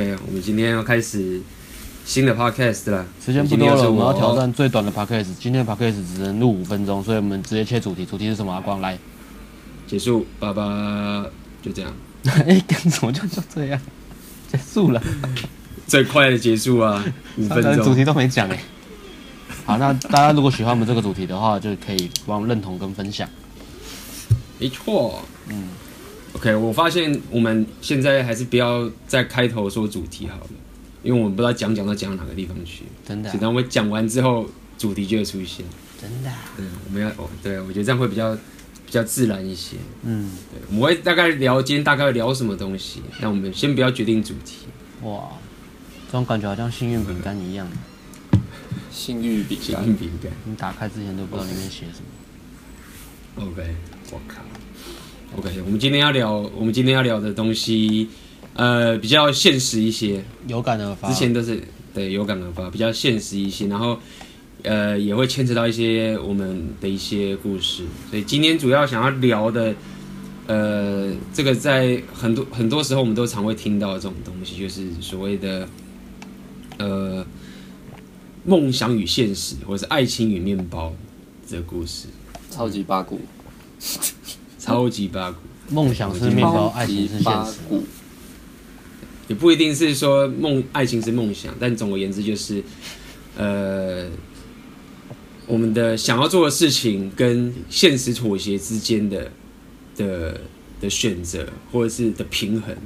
[0.00, 1.38] OK，我们今天要开始
[2.06, 3.04] 新的 Podcast 了。
[3.22, 5.26] 时间不多了，我们要挑战最短的 Podcast。
[5.38, 8.06] 今天的 Podcast 只能录五分钟，所以我们直接切主题。
[8.06, 8.50] 主题是什么？
[8.50, 8.96] 阿光来
[9.86, 11.26] 结束，爸爸
[11.60, 11.92] 就这样。
[12.24, 13.78] 哎，干什么就就这样
[14.50, 15.02] 结束了？
[15.86, 17.04] 最快的结束啊，
[17.36, 17.84] 五分钟。
[17.84, 18.58] 主题都没讲哎。
[19.66, 23.28] 好，那大家如果喜欢我们这个主题的话，就可以帮认同跟分享。
[24.58, 25.64] 没错，嗯。
[26.34, 30.50] OK，我发现我们现在还是不要在开头说主题好了，
[31.02, 32.84] 因为我们不知道讲讲到讲到哪个地方去。
[33.06, 33.36] 真的、啊。
[33.40, 35.66] 等我们讲完之后，主题就会出现。
[36.00, 36.38] 真的、啊。
[36.58, 38.34] 嗯，我们要哦，对，我觉得这样会比较
[38.86, 39.76] 比较自然一些。
[40.04, 43.02] 嗯，对，我们会大概聊今天大概会聊什么东西。
[43.20, 44.66] 那我们先不要决定主题。
[45.02, 45.30] 哇，
[46.06, 47.66] 这种感觉好像幸运饼干一样。
[48.92, 50.30] 幸运饼，幸运饼干。
[50.44, 53.44] 你打开之前都不知道里面写什么。
[53.44, 53.74] OK，
[54.12, 54.42] 我靠。
[55.38, 58.08] OK，我们今天要聊，我们今天要聊的东西，
[58.54, 61.08] 呃，比较现实一些，有感而发。
[61.08, 61.62] 之前都是
[61.94, 63.96] 对有感而发，比较现实一些，然后
[64.64, 67.84] 呃也会牵扯到一些我们的一些故事。
[68.10, 69.72] 所以今天主要想要聊的，
[70.48, 75.68] 呃，这个在很多很多时候我们都常会听到这种东西，就是所谓的
[76.78, 77.24] 呃
[78.44, 80.92] 梦想与现实，或者是爱情与面包
[81.46, 82.08] 这个故事，
[82.50, 83.20] 超级八股。
[84.60, 85.38] 超级八股，
[85.70, 87.52] 梦想是面包，爱情是现实。
[89.26, 92.62] 也不一定是说梦爱情是梦想，但总而言之就是，
[93.36, 94.06] 呃，
[95.46, 99.32] 我们的想要做的事情跟现实妥协之间的
[99.96, 100.40] 的
[100.78, 102.76] 的选择，或者是的平衡，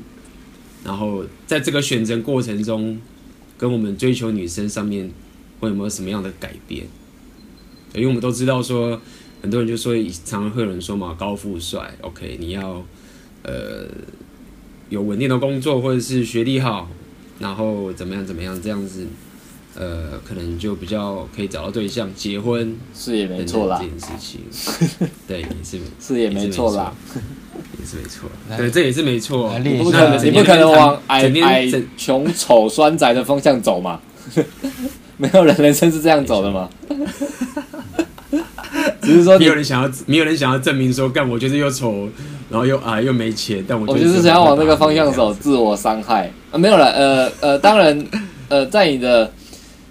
[0.85, 3.01] 然后在这个选择过程中，
[3.59, 5.11] 跟我们追求女生上面
[5.59, 6.87] 会有没有什么样的改变？
[7.95, 9.01] 因为我们都知道说。
[9.45, 12.83] 很多人就说，常常会有人说嘛，高富帅，OK，你要
[13.43, 13.87] 呃
[14.89, 16.89] 有稳定的工作，或者是学历好，
[17.39, 19.07] 然后怎么样怎么样，这样子，
[19.75, 24.41] 呃，可能就比较可以找到对象，结婚是也没错啦，这件事情，
[25.29, 26.95] 对，也是是也没错啦，
[27.79, 34.01] 也是没错， 对，这也是没错，你不可能，你不可能往矮矮穷丑酸宅的方向走嘛，
[35.19, 36.71] 没有人人生是这样走的嘛。
[39.05, 42.09] 只是说，没有人想要，没有人想要证明说，干我就是又丑，
[42.51, 48.07] 然后又矮又没钱，但我我就是想要往那个方向走，自我伤害啊，没有了，呃呃，当然，
[48.49, 49.31] 呃，在你的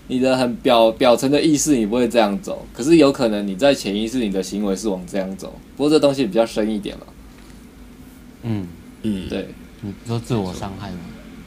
[0.08, 7.06] 你的很表表层的意识，你不会这样走，可是有可能你在潜意识，你的行为是往这样走，不过这东西比较深一点嘛。
[8.44, 8.68] 嗯
[9.04, 9.48] 嗯，对，
[9.82, 10.98] 你说自我伤害吗？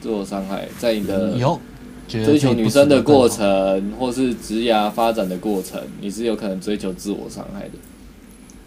[0.01, 1.59] 自我伤害在你的有。
[2.07, 7.71] 追求女生的过程，或是职涯发展的过程，你是有可能追求自我伤害的。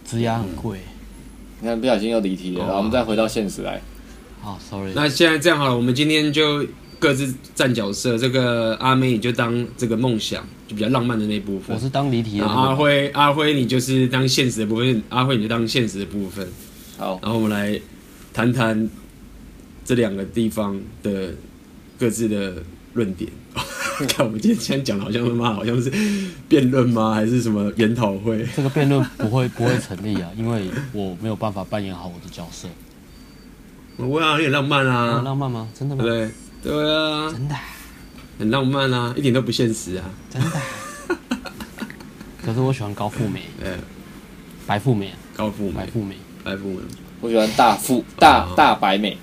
[0.04, 0.78] 职涯很贵，
[1.60, 3.80] 你看不小心又离题了，然后我们再回到现实来。
[4.42, 4.92] 好，sorry。
[4.94, 6.66] 那现在这样好了，我们今天就
[6.98, 8.18] 各自站角色。
[8.18, 11.74] 这个阿妹你就当这个梦想，就比较浪漫的那部分。
[11.74, 12.46] 我是当离题的。
[12.46, 15.02] 阿辉，阿辉你就是当现实的部分。
[15.08, 16.46] 阿辉你就当现实的部分。
[16.98, 17.80] 好，然后我们来
[18.34, 18.90] 谈谈
[19.84, 21.30] 这两个地方的
[21.98, 22.62] 各自的。
[22.94, 23.30] 论点，
[24.08, 25.90] 看我们今天讲的好像是嘛，好像是
[26.48, 27.12] 辩论吗？
[27.14, 28.46] 还是什么研讨会？
[28.56, 32.68] 这个辩论不会不会成立啊， 因为我没有办法扮演好我的角色。
[33.96, 35.16] 我啊，有点浪漫啊。
[35.16, 35.68] 很浪漫吗？
[35.78, 36.02] 真的吗？
[36.02, 36.30] 对
[36.62, 37.54] 对啊，真的，
[38.38, 40.48] 很浪漫啊，一点都不现实啊，真的。
[42.42, 43.76] 可是我喜欢高富美，对，
[44.66, 46.78] 白富美，高富美，白富美，白富美，
[47.20, 49.18] 我喜欢大富大大白美。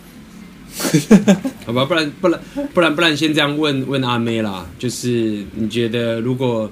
[1.65, 2.39] 好吧，不然不然
[2.73, 4.69] 不然不然，先这样问问阿妹啦。
[4.77, 6.71] 就是你觉得，如果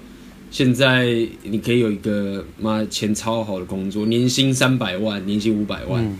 [0.51, 1.05] 现在
[1.43, 6.17] 你可以有一个妈钱超好的工作，年薪三百万，年薪五百万，嗯、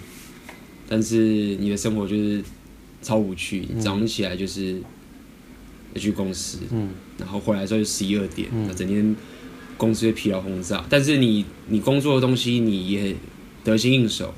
[0.89, 1.15] 但是
[1.59, 2.43] 你的生活就是
[3.01, 4.81] 超无趣，你早上起来就是
[5.93, 9.15] 要去公司，嗯、然后回来的时候就十一二点，那、嗯、整天
[9.77, 13.15] 公司会疲劳轰炸，但是你你工作的东西你也
[13.63, 14.33] 得心应手，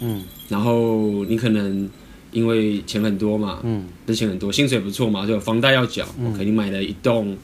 [0.00, 1.88] 嗯，然后你可能。
[2.32, 7.36] 因为钱很多嘛，嗯，这钱很多，薪水不错嘛，就有房贷要缴，我肯定买了一栋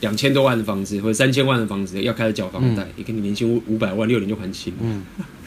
[0.00, 5.02] 两千多万的房子或者三千万的房子，要开始缴房贷，也跟你年薪五五百万，六年就还清，嗯，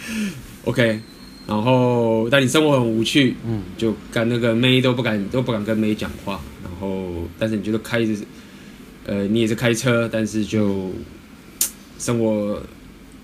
[0.65, 0.99] OK，
[1.47, 8.13] 然后但你生活很无趣，嗯，就跟那个妹都不敢都不敢跟妹讲话，然后但是你觉得开着，
[9.05, 10.91] 呃，你也是开车，但是就
[11.97, 12.61] 生活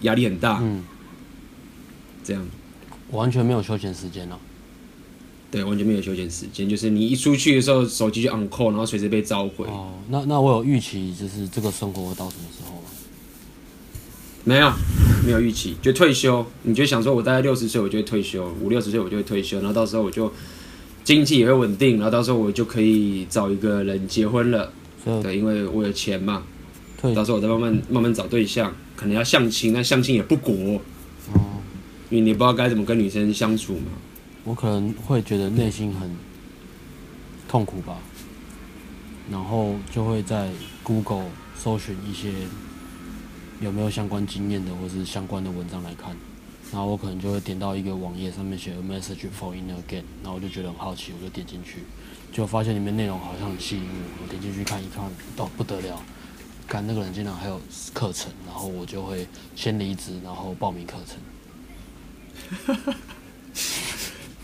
[0.02, 0.84] 压力很大，嗯，
[2.24, 2.48] 这样，
[3.12, 4.40] 完全没有休闲时间了。
[5.52, 9.66] 对，完全没有休闲时间，就是你一出去的时候，手机就 on call，然后随时被召回。
[9.66, 12.84] 哦，那那我有预期，就是这个生活会到什么时候吗？
[14.46, 14.72] 没有，
[15.26, 16.46] 没有预期，就退休。
[16.64, 19.58] 你就想说，我大概六十岁，我就会退休；五六十岁，我就会退休。
[19.58, 20.32] 然后到时候我就
[21.04, 24.72] 经济也会稳定，然后到时候我就可以找一个人结婚了。
[25.04, 26.44] 所对，因为我有钱嘛，
[27.02, 30.56] 对到时候我再慢慢慢慢找对象，可能要相亲，但相亲也不果，
[31.34, 31.60] 哦，
[32.10, 33.92] 因为你不知道该怎么跟女生相处嘛。
[34.44, 36.10] 我可能会觉得内心很
[37.48, 37.98] 痛苦吧，
[39.30, 40.50] 然后就会在
[40.84, 42.32] Google 搜寻一些
[43.60, 46.16] 有没有相关经验的或是相关的文章来看，
[46.72, 51.84] 然后我可能就会点到一个网页上面写 A message for inner game，然后我就觉得很好奇，我就点进去。
[52.32, 55.04] 就发现里面内容好像很吸引我，我点进去看一看，
[55.38, 56.02] 哦，不得了！
[56.66, 57.60] 看那个人竟然还有
[57.94, 62.96] 课程，然后我就会先离职，然后报名课程。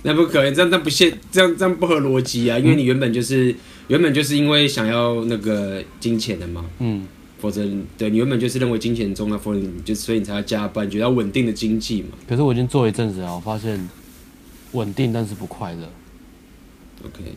[0.04, 2.58] 那不可能，这样这样不现，这样这样不合逻辑啊！
[2.58, 3.56] 因为你原本就是、嗯、
[3.88, 7.08] 原本就是因为想要那个金钱的嘛，嗯，
[7.40, 7.66] 否则
[7.98, 12.10] 对你原本就是认为金钱重要，否则你就所以你才要加班，觉得要稳定的经济嘛。
[12.28, 13.90] 可是我已经做一阵子了，我发现
[14.74, 15.90] 稳定但是不快乐。
[17.04, 17.36] OK。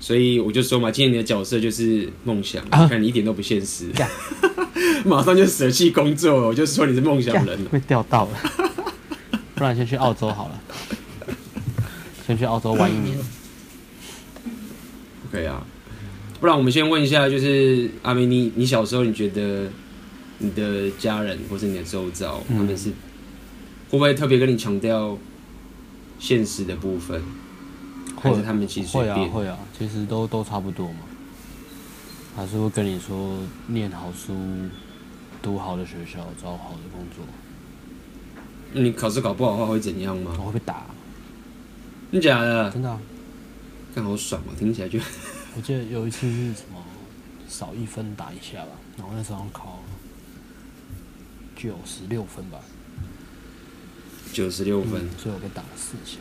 [0.00, 3.86] 所以我就说嘛，今天你的角色就是梦想，啊、看你一点都不现实，
[5.04, 8.38] 马上就舍弃工作了，我就说你是梦想人了，被钓到了，
[9.56, 10.62] 不然先去澳洲好了，
[12.28, 13.16] 先去澳洲玩一年
[15.32, 15.66] 可以啊，
[16.40, 19.70] 不然我们先问一下，就是阿明，你你小时候你觉得
[20.36, 25.16] 你的家人或是你的周遭，嗯、他们是会不会特别跟你强调
[26.18, 27.22] 现实的部分？
[28.16, 30.98] 或者他们其实会啊会啊，其实都都差不多嘛，
[32.36, 33.38] 还是会跟你说
[33.68, 34.34] 念好书，
[35.40, 37.24] 读好的学校，找好的工作。
[38.72, 40.32] 你考试考不好的话会怎样吗？
[40.38, 40.84] 我会被打。
[42.12, 42.70] 真假的？
[42.70, 42.98] 真的啊。
[43.94, 44.98] 看好爽啊，听起来就。
[45.56, 46.82] 我记得有一次是什么
[47.48, 49.82] 少一分打一下吧，然后那时候考
[51.56, 52.58] 九十六分吧。
[54.32, 56.18] 九十六分，所以我被打了四下。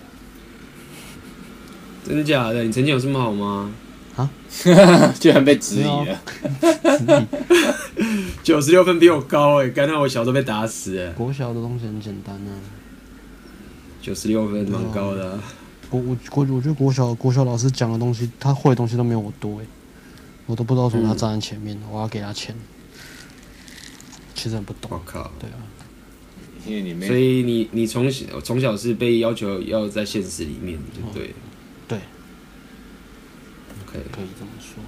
[2.05, 2.63] 真的假的？
[2.63, 3.71] 你成绩有这么好吗？
[4.15, 4.29] 啊？
[5.19, 6.21] 居然被质疑了。
[8.41, 9.71] 九十六分比我高哎、欸！
[9.71, 11.09] 刚才我小时候被打死哎。
[11.11, 12.51] 国小的东西很简单啊。
[14.01, 15.43] 九十六分蛮高的、啊。
[15.89, 19.67] 我我我我觉得国小国小老师讲的东西，他会的东西都没有我多哎、欸。
[20.45, 22.55] 我都不知道为什么他站在前面，嗯、我要给他钱。
[24.33, 24.91] 其实很不懂。
[24.91, 25.31] 我靠。
[25.39, 25.57] 对啊。
[26.65, 27.07] 因为你没。
[27.07, 31.27] 所以你你从小从小是被要求要在现实里面，就对。
[31.27, 31.33] 哦
[31.87, 31.99] 对
[33.87, 34.83] ，OK，可以这么说。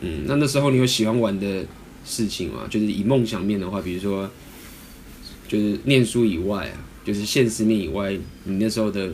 [0.00, 1.66] 嗯，那那时候你有喜欢玩的
[2.04, 2.68] 事情吗？
[2.70, 4.30] 就是以梦想面的话，比如说，
[5.48, 9.08] 就是念书以外啊，就是现实面以外，你那时候的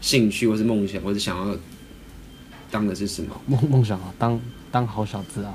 [0.00, 1.56] 兴趣或是梦想，或是想要
[2.70, 3.28] 当的是什么？
[3.46, 4.40] 梦梦想啊，当
[4.70, 5.52] 当好小子啊。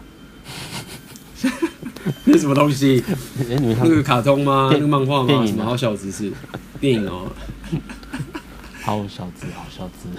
[2.25, 3.01] 那是什么东西？
[3.49, 4.69] 欸、 你们那个卡通吗？
[4.71, 5.27] 那个漫画吗？
[5.27, 6.29] 电影、啊、什么好小子是
[6.81, 7.31] 电影哦。
[8.83, 10.09] 好小子，好小子。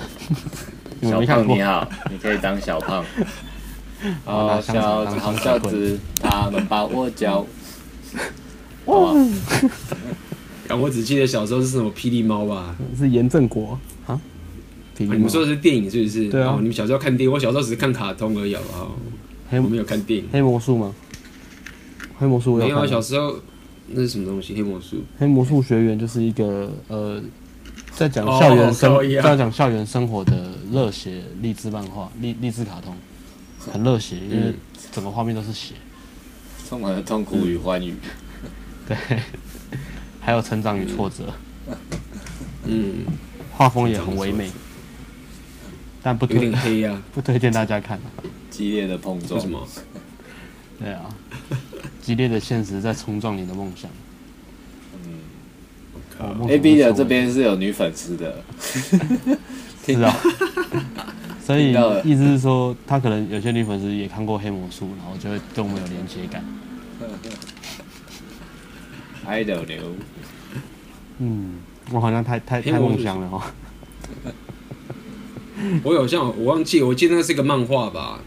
[1.03, 3.05] 小胖你好，你可以当小胖。
[4.25, 7.47] 好小子，好小子，他们把我叫。
[10.69, 10.77] 哇！
[10.77, 12.77] 我只记得小时候是什么霹雳猫吧？
[12.97, 14.21] 是严正国啊？
[14.99, 16.29] 你们说的是电影是不是？
[16.29, 16.57] 对啊。
[16.59, 18.63] 你们小时候看电影，我小时候只是看卡通而已啊。
[19.51, 20.29] 我没有看电影。
[20.33, 20.95] 黑魔术吗？
[22.19, 23.39] 黑魔术没有啊，小时候
[23.89, 24.55] 那是什么东西？
[24.55, 25.05] 黑魔术？
[25.19, 27.23] 黑魔术学员就是一个呃。
[27.93, 32.95] 在讲校园生，在讲校园生活的热血励志漫画、励励志卡通，
[33.73, 34.53] 很热血，因为
[34.93, 35.73] 整个画面都是血，
[36.69, 37.95] 充满了痛苦与欢愉，
[38.87, 38.95] 对，
[40.27, 41.33] 还有成长与挫折，
[42.65, 43.07] 嗯，
[43.53, 44.51] 画风也很唯美，
[46.03, 47.97] 但不推有点黑呀， 不推荐大家看，
[48.51, 49.65] 激烈的碰撞，什么？
[50.81, 51.07] 对啊，
[52.03, 53.89] 激烈的现实在冲撞你的梦想。
[56.49, 58.43] A B 的这边是有女粉丝的，
[59.87, 60.13] 是啊，
[61.47, 61.71] 所以
[62.03, 66.45] 意思是说，他可能有些女粉丝也看过黑魔术，然后就会对我们有连接感。
[69.27, 69.93] I don't know。
[71.19, 71.55] 嗯，
[71.93, 73.51] 我好像太太太梦想了哈。
[75.83, 78.21] 我有像我忘记，我记得那是一个漫画吧？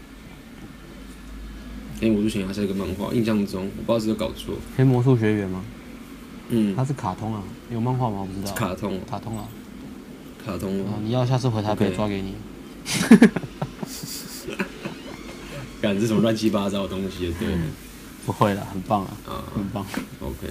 [2.00, 4.54] 黑魔术学院还是一个漫画，印象中我不知道是不是搞错。
[4.76, 5.62] 黑魔术学园吗？
[6.48, 8.20] 嗯，它是卡通啊，有漫画吗？
[8.20, 8.54] 我不知道。
[8.54, 9.46] 卡通，卡通啊，
[10.44, 10.94] 卡通啊！
[11.02, 12.34] 你要下次回台北抓给你。
[15.80, 17.32] 感这什么乱七八糟的东西？
[17.38, 17.48] 对，
[18.26, 19.10] 不会了，很棒啊，
[19.54, 19.86] 很棒。
[20.20, 20.48] OK，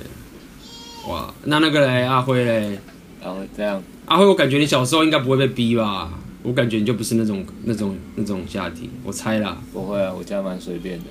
[1.07, 2.79] 哇，那那个嘞，阿辉嘞，
[3.21, 6.11] 然后这样，阿辉，我感觉你小时候应该不会被逼吧？
[6.43, 9.57] 我感觉你就不是那种那种那种家庭，我猜啦。
[9.73, 11.05] 不会啊，我家蛮随便的，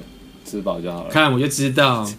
[0.45, 1.11] 吃饱就好了。
[1.11, 2.09] 看我就知道。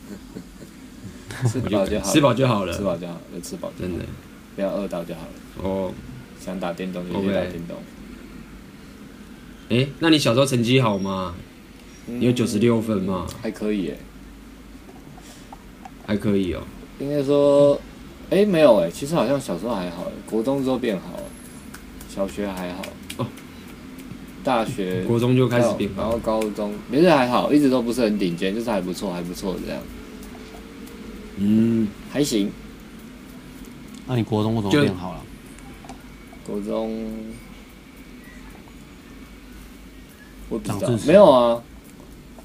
[1.48, 4.04] 吃饱就好，吃饱就好了，吃饱就好，有吃饱真的，
[4.56, 5.28] 不要饿到就好了。
[5.64, 5.94] 哦，
[6.40, 7.78] 想打电动就去打电动。
[9.70, 11.34] 哎、欸，那你小时候成绩好吗？
[12.08, 13.26] 嗯、你有九十六分吗？
[13.42, 14.00] 还可以耶，
[16.06, 16.79] 还可以哦、喔。
[17.00, 17.76] 应该说，
[18.30, 21.24] 哎、欸，没有哎，其实好像小时候还好，国中之后变好了，
[22.10, 22.82] 小学还好
[23.18, 23.26] 哦，
[24.44, 29.82] 大学国中就开始变好，然后高中其实还好，一直都不是很顶尖，就是还不错，还不错这样。
[31.38, 32.52] 嗯，还行。
[34.06, 35.22] 那你国中为什么变好了？
[36.46, 37.06] 国中，
[40.50, 41.64] 我不知道，没有啊。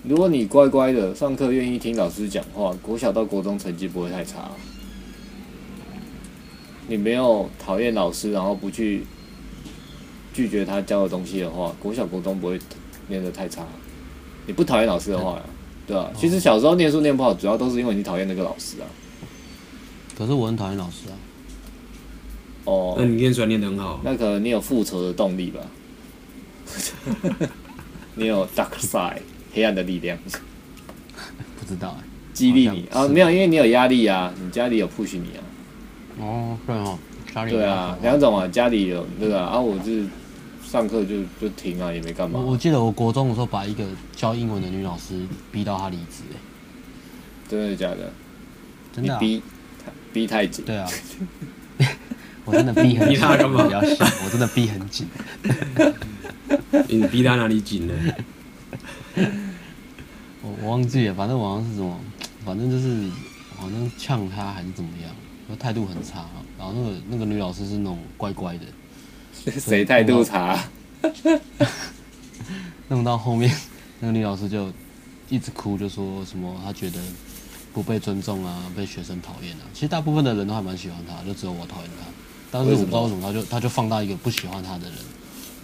[0.06, 4.50] 如果你乖乖的上课，愿意听老师讲话，国小到国中成绩不会太差。
[6.86, 9.02] 你没有讨厌老师，然后不去
[10.34, 12.60] 拒绝他教的东西的话，国小国中不会
[13.08, 13.66] 念得太差。
[14.46, 15.40] 你不讨厌老师的话，
[15.86, 16.10] 对吧？
[16.14, 18.86] 其实小时候念书念不好，主要都是因为你讨厌那个老师啊。
[20.14, 21.16] 可是我很讨厌老师啊。
[22.66, 25.60] 哦，那你念书还念得很好，那可能你有复仇的动力吧？
[28.16, 29.22] 你有 dark side
[29.54, 30.18] 黑暗的力量？
[31.58, 33.08] 不知道哎、欸，激励你啊？
[33.08, 35.40] 没有，因为你有压力啊，你家里有 push 你啊。
[36.20, 36.98] 哦，对哦，
[37.32, 39.38] 家里对啊，两种啊，家里有对吧？
[39.38, 40.04] 啊，我是
[40.62, 42.42] 上课就就停啊，也没干嘛、啊。
[42.42, 43.84] 我记得我国中的时候，把一个
[44.14, 46.36] 教英文的女老师逼到她离职哎，
[47.48, 48.12] 真的假的？
[48.92, 49.18] 真的、啊？
[49.18, 49.42] 逼
[50.12, 50.64] 逼太紧？
[50.64, 50.86] 对啊。
[52.44, 53.64] 我真的逼很紧，逼他干嘛？
[53.64, 55.06] 不要笑，我真的逼很紧。
[56.88, 57.94] 你逼他哪里紧呢？
[60.42, 61.98] 我我忘记了，反正我好像是什么，
[62.44, 63.10] 反正就是
[63.56, 66.26] 好像呛他还是怎么样，态度很差。
[66.58, 68.64] 然后那个那个女老师是那种乖乖的，
[69.58, 70.62] 谁态度差？
[72.88, 73.54] 弄到后面，
[74.00, 74.70] 那个女老师就
[75.28, 76.98] 一直哭，就说什么她觉得
[77.72, 79.62] 不被尊重啊，被学生讨厌啊。
[79.72, 82.06] 其实大部分的人都还蛮喜欢她，就只有我讨厌她。
[82.50, 84.94] 但是我不知道为什么他就他就放大一个不喜欢他的人，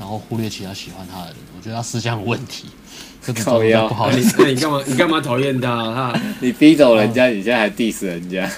[0.00, 1.36] 然后忽略其他喜欢他的人。
[1.56, 2.68] 我觉得他思想有问题，
[3.22, 4.34] 这个造不好意思。
[4.42, 4.82] 那你干嘛？
[4.86, 5.68] 你干嘛讨厌他？
[5.94, 8.50] 他 你逼走人家，你现在还 diss 人家？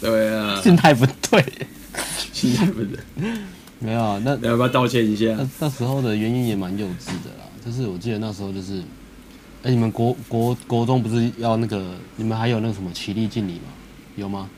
[0.00, 1.44] 对啊，心态不对，
[2.32, 2.96] 心态不对。
[3.80, 5.26] 没有啊，那你要不要道歉一下？
[5.36, 7.44] 那那时候的原因也蛮幼稚的啦。
[7.66, 8.78] 就是我记得那时候就是，
[9.62, 13.68] 哎、欸，你们国国国中不是要那个，你们还有那个什么起立敬礼吗？
[14.14, 14.48] 有吗？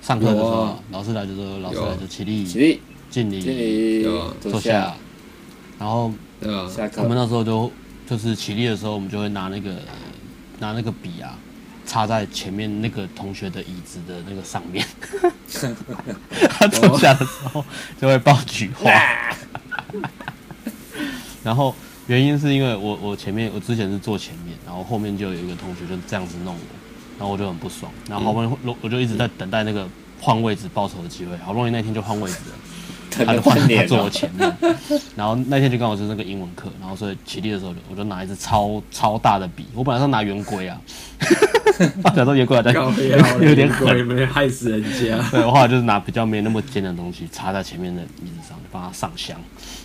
[0.00, 2.80] 上课的时候，啊、老师来就说，老师来就起立，起立，
[3.14, 4.02] 敬礼，
[4.40, 4.94] 坐下。
[5.78, 6.12] 然后。
[6.96, 7.72] 我们那时候就
[8.06, 9.70] 就是起立的时候，我们就会拿那个
[10.58, 11.38] 拿那个笔啊，
[11.86, 14.84] 插在前面那个同学的椅子的那个上面。
[16.50, 17.64] 他坐下的时候
[17.98, 18.92] 就会爆菊花。
[21.42, 21.74] 然后
[22.08, 26.60] 原因是因为我我前面我之前是坐前面，然后后面就有一个同学就这样子弄我。
[27.18, 29.88] 然后我就很不爽，然后好不容易我就一直在等待那个
[30.20, 32.56] 换位置报仇的机会，好不容易那天就换位置了，
[33.10, 34.56] 他就换他坐我前面，
[35.16, 40.80] 然后那天就刚好是那个英文课，然后所以起立的时候我就拿一支超超大的笔，我本来是拿圆规啊，
[42.14, 42.72] 假装圆规在
[43.40, 49.36] 有点鬼没害死人家，对，我后来就是拿比较没那么尖的东西插在前面的椅子上，帮他上香，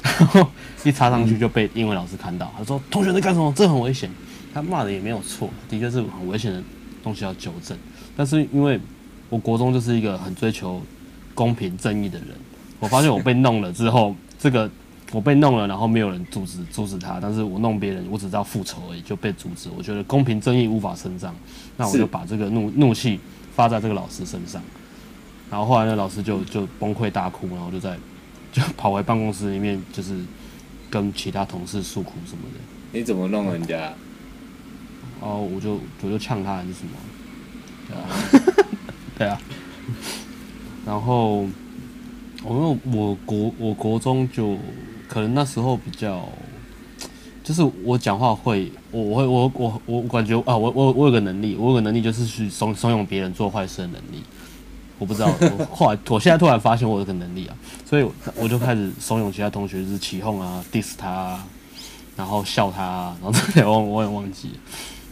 [0.02, 0.48] 然后
[0.84, 3.54] 一插上去就被英文老师看到，他说同学在干什么？
[3.56, 4.10] 这很危险，
[4.54, 6.62] 他骂的也没有错，的确是很危险的。
[7.02, 7.78] 东西要纠正，
[8.14, 8.78] 但是因为
[9.30, 10.82] 我国中就是一个很追求
[11.34, 12.28] 公平正义的人，
[12.80, 14.70] 我发现我被弄了之后，这个
[15.12, 19.70] 我被弄了，然后没有人阻止阻止他，但是我弄别人，我只知道复仇而已，就被阻止。
[19.76, 21.36] 我觉得公平正义无法伸张，
[21.78, 23.20] 那我就把这个怒怒气
[23.56, 24.62] 发在这个老师身上，
[25.50, 27.98] 然后后来呢老师就就崩溃大哭，然后就在
[28.52, 30.24] 就跑回办公室里面，就是
[30.90, 32.60] 跟其他同事诉苦什么的。
[32.92, 33.94] 你怎么弄人家？
[35.22, 36.92] 哦，我就我就呛他还是什么，
[37.90, 38.08] 对啊，
[39.18, 39.42] 对啊，
[40.86, 41.46] 然后
[42.44, 44.58] 我因为我国我国中就
[45.08, 46.28] 可能那时候比较，
[47.44, 54.24] 就是我讲话会，我我会我我我感觉啊，我我我有个能力，我有个能力就是去怂怂恿别人做坏事的能力，
[54.98, 57.56] 我不知道， 我后来我现在突然发现我有个能力啊，
[57.86, 58.06] 所以
[58.36, 61.48] 我就开始怂恿其他同学就是起哄啊，diss 他啊，
[62.16, 64.54] 然后笑他啊，然后这些 我我也忘记了。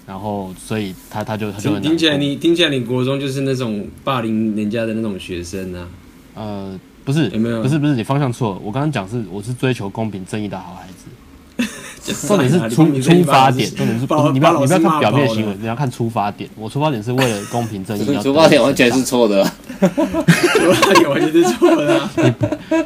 [0.07, 5.89] 然后，所以他他就他就听起来你听起来你国中就是那种霸凌人家的那种学生啊？
[6.33, 7.63] 呃，不是，有没有？
[7.63, 8.59] 不是不是，你方向错了。
[8.61, 16.49] 我刚刚讲是我是追求公平正义的好孩子， 重点是出出发点，重点是你不要你不要看表面行为，你要看出发点。
[16.57, 19.41] 我出发点是为了公平正义，出发点完全是错的，
[19.79, 22.09] 出发点完全是错的。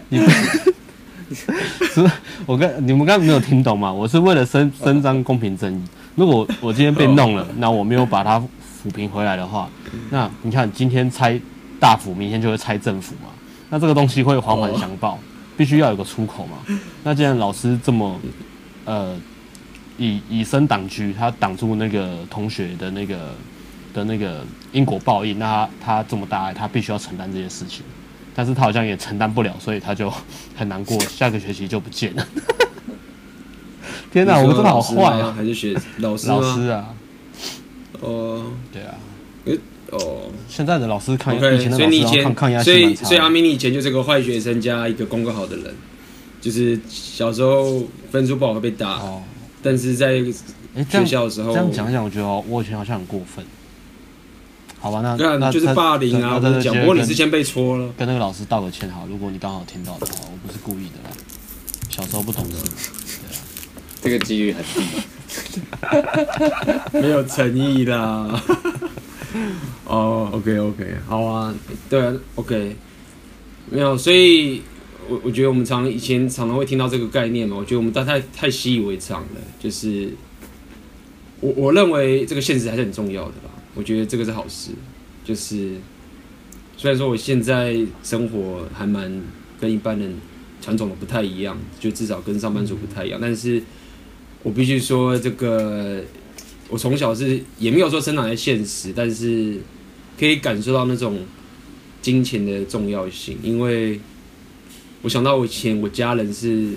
[0.10, 2.12] 你你是，
[2.46, 3.92] 我跟你们刚刚没有听懂吗？
[3.92, 5.82] 我是为了伸伸张公平正义。
[6.14, 9.68] 如果我今天被弄了，那我没有把它抚平回来的话，
[10.12, 11.42] 那你看今天拆
[11.80, 13.30] 大府，明天就会拆政府嘛？
[13.72, 15.18] 那这个东西会环环相报，
[15.58, 16.58] 必须要有个出口嘛。
[17.04, 18.20] 那既然老师这么
[18.86, 19.18] 呃
[19.98, 23.34] 以以身挡车，他挡住那个同学的那个
[23.94, 27.84] 的那个因果报应，那他他这么大爱，他必须要承担这些事情。
[28.36, 30.14] 但是他好像也承担不了，所以他就
[30.56, 32.28] 很难过，下个学期就不见了。
[34.12, 35.34] 天哪，我们真的好坏啊！
[35.36, 36.28] 还是学老师？
[36.28, 36.94] 老师啊？
[38.02, 38.96] 哦，对啊。
[39.92, 45.76] 哦，现在的老师看，OK，所以你以前，所以所以阿明，你以前就是个坏学生加一个功课好的人，
[46.40, 49.22] 就是小时候分数不好会被打，哦、
[49.62, 50.24] 但是在
[50.90, 53.46] 学校的时候，欸、这样讲一讲，我觉得我以前好像很过分。
[54.80, 56.34] 好吧，那那，那就是霸凌啊！
[56.34, 59.06] 我跟你讲，不过你是先被戳了，跟那个老师道个歉好。
[59.08, 61.16] 如果你刚好听到的话，我不是故意的啦，
[61.88, 62.56] 小时候不懂事，
[63.22, 63.40] 对啊，
[64.02, 64.82] 这个几率很低，
[67.00, 68.42] 没有诚意啦。
[69.86, 71.56] 哦、，OK，OK，好啊，
[71.90, 72.76] 对啊，OK，
[73.70, 74.62] 没有，所以
[75.08, 80.10] 我我觉得我们常以前常常会听到这个概念嘛，我觉得我们大太太习以为常了，就是
[81.40, 84.72] 我我认为这个现实还是很重要的吧，我觉得这个是好事，
[85.24, 85.76] 就是
[86.76, 89.22] 虽然说我现在生活还蛮
[89.60, 90.14] 跟一般人
[90.62, 93.64] 传统的不太一样，就至少跟上班族不太一样，但是
[94.44, 96.04] 我必须说这个。
[96.72, 99.58] 我从小是也没有说生长在现实，但是
[100.18, 101.20] 可以感受到那种
[102.02, 103.38] 金钱的重要性。
[103.44, 104.00] 因为
[105.02, 106.70] 我想到我以前我家人是，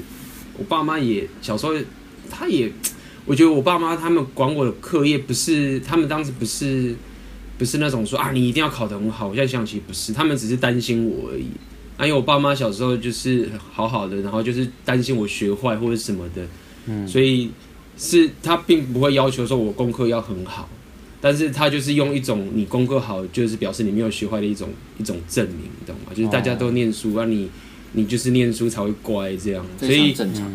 [0.59, 1.73] 我爸妈也小时候，
[2.29, 2.69] 他也，
[3.25, 6.97] 我觉得我爸妈他们管我的课业不是，他们当时不是
[7.57, 9.29] 不是那种说啊你一定要考得很好。
[9.29, 11.47] 我现在想起不是，他们只是担心我而已。
[11.97, 16.45] 啊，因为我爸妈小时候就是好好的，然后就是担心我学坏或者什么的，
[16.87, 17.51] 嗯，所以。
[17.97, 20.69] 是他并不会要求说我功课要很好，
[21.21, 26.13] 但是他就是用一种你功课好就是表示你没有学坏的一种一种证明，你懂吗？
[26.15, 27.49] 就是大家都念书啊，你
[27.93, 30.13] 你就是念书才会乖这样，所以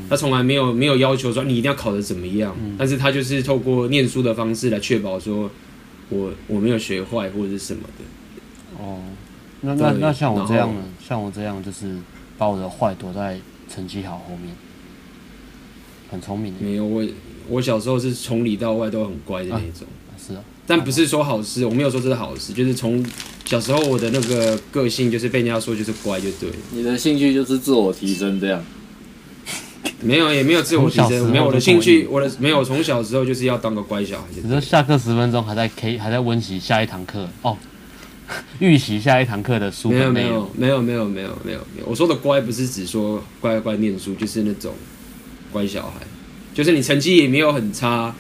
[0.10, 5.50] 他从来没有没有要求说你一定要考得怎么样，但是他就是透过念书的方式来确保说
[6.10, 8.84] 我我没有学坏或者是什么的。
[8.84, 9.00] 哦，
[9.62, 10.82] 那那那像我这样呢？
[11.08, 11.96] 像我这样就是
[12.38, 14.54] 把我的坏躲在成绩好后面，
[16.12, 16.54] 很聪明。
[16.60, 17.04] 没有我。
[17.50, 23.04] 我小时候是从里到外都很乖的那种，啊是啊，但不是说好事，我没有说这是好事，就是从
[23.46, 26.50] 小时候我的那个个性就是被人家说就是乖就对。
[26.72, 28.64] 你的兴趣就是自我提升这样？
[30.02, 34.28] 没有，也没有自我提升，没有我的兴趣，我的没有从小时候就是要当个乖小孩。
[34.42, 37.58] 你说下课十分钟还在 K 还在温习下一堂课哦，
[38.60, 39.90] 预习下一堂课的书？
[39.90, 44.74] 没有没有没有没有没有没有没有，我说的乖不是指说乖乖念书，就是那种
[45.52, 46.06] 乖小孩。
[46.60, 48.14] 就是你成绩也没有很差，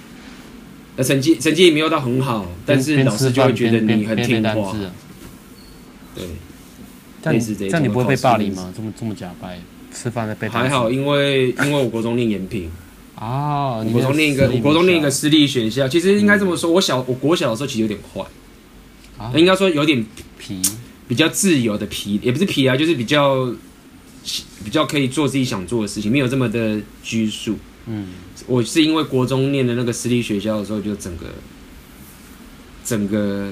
[0.95, 4.73] 呃，成绩成绩也没有到很好，但是老师就会觉得你很听话。
[6.15, 6.23] 对，
[7.21, 8.73] 这样这样你不会被霸凌吗？
[8.73, 9.60] 这么这么假掰，
[9.93, 10.47] 吃饭在被。
[10.47, 12.71] 还好，因为因为我国中念延平
[13.15, 18.23] 啊，我国中念一个我国中念一个私立学校，其实应该这么说，我小我国小的时候其实有点坏，
[19.17, 20.06] 啊，应该说有点
[20.38, 20.62] 皮，
[21.10, 23.54] 比较自由的皮，也不是皮啊，就是比较
[24.63, 27.58] 比较可以做自己想做的事情，没有这么的拘束。
[27.88, 28.08] 嗯，
[28.49, 31.27] 我是因为国中念的那个私立学校的时候，就整个
[32.83, 33.51] 整个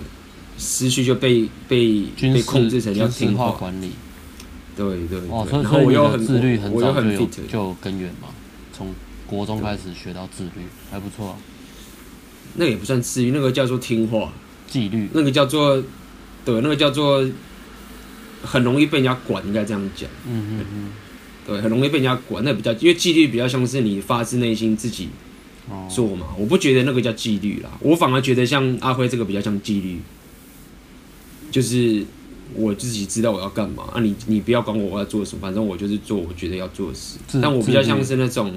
[0.57, 3.91] 思绪就被被被控制成要听话管理。
[4.75, 8.29] 对对，哦，所以所以你的自律很早就有就有根源嘛，
[8.73, 8.93] 从
[9.25, 11.35] 国中开始学到自律，还不错啊。
[12.55, 14.31] 那个也不算自律，那个叫做听话
[14.67, 15.83] 纪律，那个叫做
[16.43, 17.23] 对，那个叫做
[18.43, 20.09] 很容易被人家管，应该这样讲。
[20.27, 20.89] 嗯嗯嗯。
[21.47, 25.07] 对，很容易被人家管，那比较，因为纪律比较像是你发自内心自己
[25.89, 26.27] 做嘛。
[26.37, 29.99] 我不觉得那个叫纪律啦，我反而觉得像阿辉这个比较像纪律，
[31.49, 32.03] 就是
[32.53, 37.17] 我自己知道我要干嘛啊你，你你不要管我我要做什么，反正我就是做我觉得要做的事。
[37.41, 38.53] 但我比较像是那种，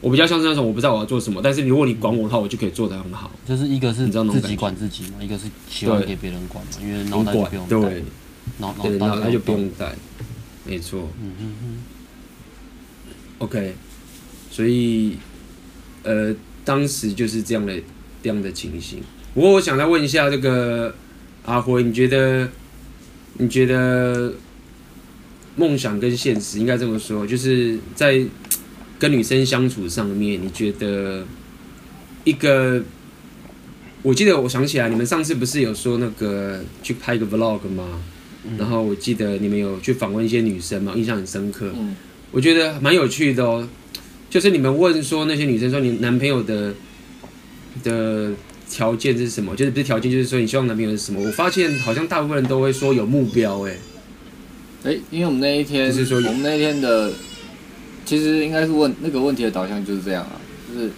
[0.00, 3.30] 我比较像是那种我不知道我要做什么，但是如果你管我的话，我就可以做得很好。
[3.46, 8.04] 就是一个是你知道自己管自己嘛，一个是希望给别人管嘛，因为脑袋就不用带，对，
[8.58, 9.94] 脑脑脑袋就不用带，
[10.64, 11.08] 没错。
[11.22, 11.76] 嗯嗯嗯。
[13.42, 13.74] OK，
[14.52, 15.16] 所以，
[16.04, 16.32] 呃，
[16.64, 17.74] 当时就是这样的
[18.22, 19.00] 这样的情形。
[19.34, 20.94] 不过，我想再问一下这个
[21.44, 22.48] 阿辉，你觉得，
[23.38, 24.32] 你觉得
[25.56, 28.24] 梦想跟现实应该这么说，就是在
[28.96, 31.26] 跟女生相处上面，你觉得
[32.22, 32.80] 一个，
[34.02, 38.00] 我记得我想起来，你们上次不是有说那个去拍个 Vlog 吗？
[38.56, 41.72] 然后我记得你们有去访问一些女生嘛，印象很深刻。
[42.32, 43.68] 我觉得蛮有趣的哦，
[44.28, 46.74] 就是你们问说那些女生说你男朋友的
[47.84, 48.32] 的
[48.68, 49.54] 条件是什么？
[49.54, 51.20] 就是不是条件，就是说你希望男朋友是什么？
[51.20, 53.76] 我发现好像大部分人都会说有目标，哎，
[54.84, 57.12] 哎，因为我们那一天就是说我们那一天的
[58.06, 60.40] 其实应该是问那个问题的导向就是这样啊，
[60.72, 60.90] 就是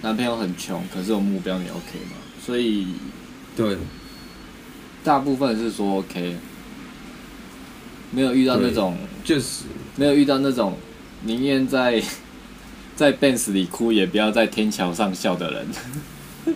[0.00, 2.16] 男朋友很穷，可是有目标，你 OK 吗？
[2.44, 2.86] 所以
[3.54, 3.76] 对，
[5.04, 6.34] 大部分是说 OK，
[8.10, 9.64] 没有遇到那种就是
[9.96, 10.76] 没有遇到那种
[11.24, 12.02] 宁愿在
[12.96, 15.66] 在 Benz 里哭，也不要在天桥上笑的人。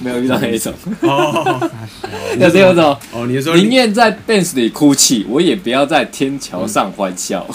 [0.00, 1.70] 没有遇到那一种哦，
[2.40, 7.46] 有这种哦，你说宁愿在 Benz 里哭泣，我也不要在天桥上欢笑。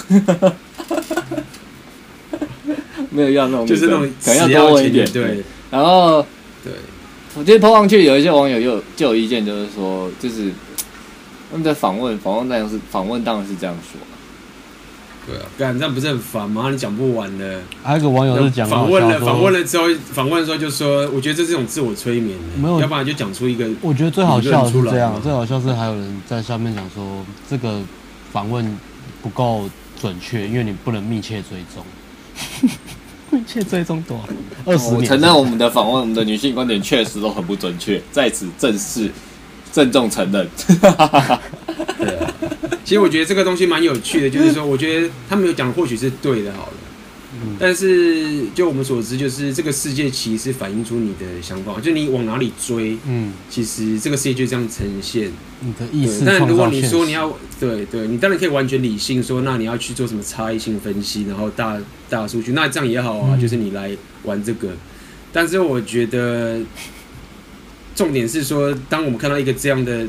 [3.09, 5.11] 没有遇到那种，就是那种可能要多问一点。
[5.11, 6.25] 对，然后
[6.63, 6.71] 对，
[7.35, 10.51] 我觉得 PO 上去有一些网友就就有意见，就是说，就是
[11.49, 13.99] 他们在访问访问那样是访问，当然是这样说。
[15.29, 16.69] 对啊，干这样不是很烦吗？
[16.71, 17.59] 你讲不完的。
[17.83, 23.69] 还有个网友是讲访问了，访问了之后，访问的时候就说，我觉得这是一种自我催眠，没有，要不然就讲出一个。
[23.81, 27.79] 我觉得最好笑的是这样，最好笑是还有人在下面讲说，这个
[28.31, 28.77] 访问
[29.21, 29.69] 不够
[30.01, 31.83] 准确，因为你不能密切追踪。
[33.31, 34.23] 密切追踪多少？
[34.65, 34.95] 二十年。
[34.95, 39.11] 我承认我们的访问，我们的女性观点确实都很不准确，在此正式
[39.71, 40.47] 郑重承认。
[41.99, 42.28] 对啊。
[42.85, 46.73] 其实我觉得这个东西蛮有趣的，就是说，我觉得他们有讲或许是对的，好了，
[47.59, 56.23] 但是就我们所知，就是这个世界其实反映出你的想法，就你往哪里追，嗯，其实这个世界就这样呈现你的意思。
[56.25, 61.77] 但如果你说你要对对，你当然可以完全理性说，那你要去做什么差异性分析，然后大
[62.09, 63.91] 大数据，那这样也好啊，就是你来
[64.23, 64.69] 玩这个。
[65.31, 66.59] 但是我觉得
[67.95, 70.07] 重点是说，当我们看到一个这样的。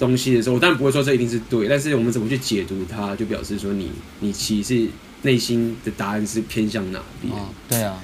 [0.00, 4.88] 东西的时候，我当然不会说这一定是对，但是我们怎么去解读它，就表示说你你其实
[5.22, 7.32] 内心的答案是偏向哪边？
[7.32, 8.02] 哦，对啊，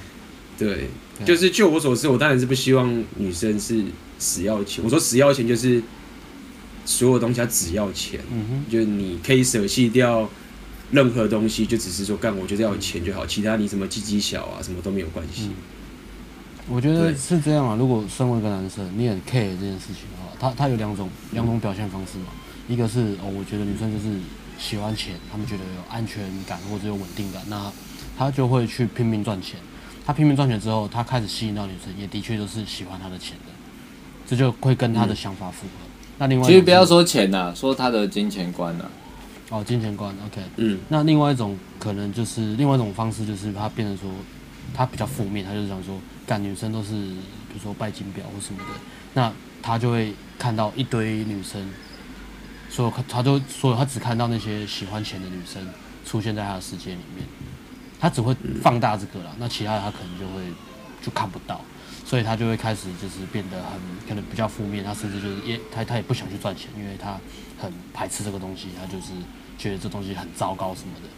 [0.57, 0.87] 对，
[1.25, 3.83] 就是就我所知，我当然是不希望女生是
[4.17, 4.81] 死要钱。
[4.83, 5.83] 我说死要钱就是
[6.85, 10.29] 所有东西她只要钱，嗯哼，就你可以舍弃掉
[10.91, 15.47] 任何东西，就只是说干，我就是要钱就好，其他你什么鸡鸡小啊，什么都没有关系。
[15.47, 15.53] 嗯
[16.69, 17.77] 我觉得是这样啊。
[17.79, 22.27] 如果身为一个男生，你很 care 这件事情的话，他他有两种两种表现方式嘛。
[22.67, 24.19] 一个是哦，我觉得女生就是
[24.59, 27.71] 喜欢钱，他们觉得有安全感或者有稳定感，那
[28.17, 29.59] 他就会去拼命赚钱。
[30.05, 33.53] 他拼命赚钱之后，他开始吸引到女生，也的确就是喜欢他的钱的，
[34.25, 35.85] 这就会跟他的想法符合。
[35.85, 38.91] 嗯、那另外，其实不要说钱呐、啊，说他的金钱观呐、啊。
[39.49, 40.79] 哦，金钱观，OK，嗯。
[40.89, 44.09] 那另外一种可能就是另外一种方式，就是他变成说
[44.73, 45.97] 他比较负面，他就是想说。
[46.27, 48.65] 干女生都是，比如说拜金婊或什么的，
[49.13, 51.69] 那他就会看到一堆女生，
[52.69, 55.67] 所有他就所有他只看到那些喜欢钱的女生
[56.05, 57.25] 出现在他的世界里面，
[57.99, 60.41] 他只会放大这个了，那其他的他可能就会
[61.01, 61.61] 就看不到，
[62.05, 67.19] 所以他就会开始就是变得很可能比较负面，他甚至就是也他他也不想去赚钱，因为他
[67.59, 69.11] 很排斥这个东西，他就是
[69.57, 71.09] 觉得这东西很糟糕什么的，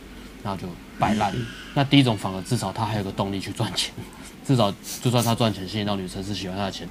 [0.44, 1.36] 然后就摆烂。
[1.74, 3.94] 那第一种反而至少他还有个动力去赚钱。
[4.46, 4.74] 至少，
[5.04, 6.90] 就算他赚钱吸引到女生是喜欢他的钱，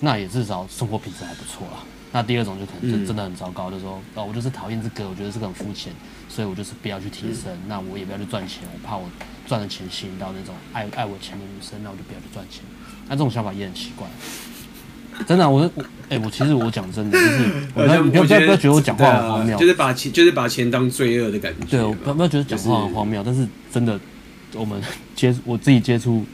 [0.00, 1.82] 那也至少生活品质还不错啦。
[2.10, 5.92] 那第二种就可能就真的很糟糕，嗯、就说哦，我就是讨厌这个，我觉得这个很肤浅，
[6.26, 7.52] 所以我就是不要去提升。
[7.52, 9.04] 嗯、那我也不要去赚钱，我怕我
[9.46, 12.62] 赚的钱吸引到那种爱爱我钱的女生，那我就不要去赚钱。
[13.08, 14.06] 那这种想法也很奇怪。
[15.26, 21.66] 真的、啊，我我哎、欸，我其实我讲真的，就是 我不要不要不要觉得我讲话很荒谬，就是把钱就是把钱当罪恶的感觉。
[21.66, 24.00] 对，我不要觉得讲话很荒谬，就是、但是真的，
[24.54, 24.80] 我们
[25.14, 26.24] 接我自己接触。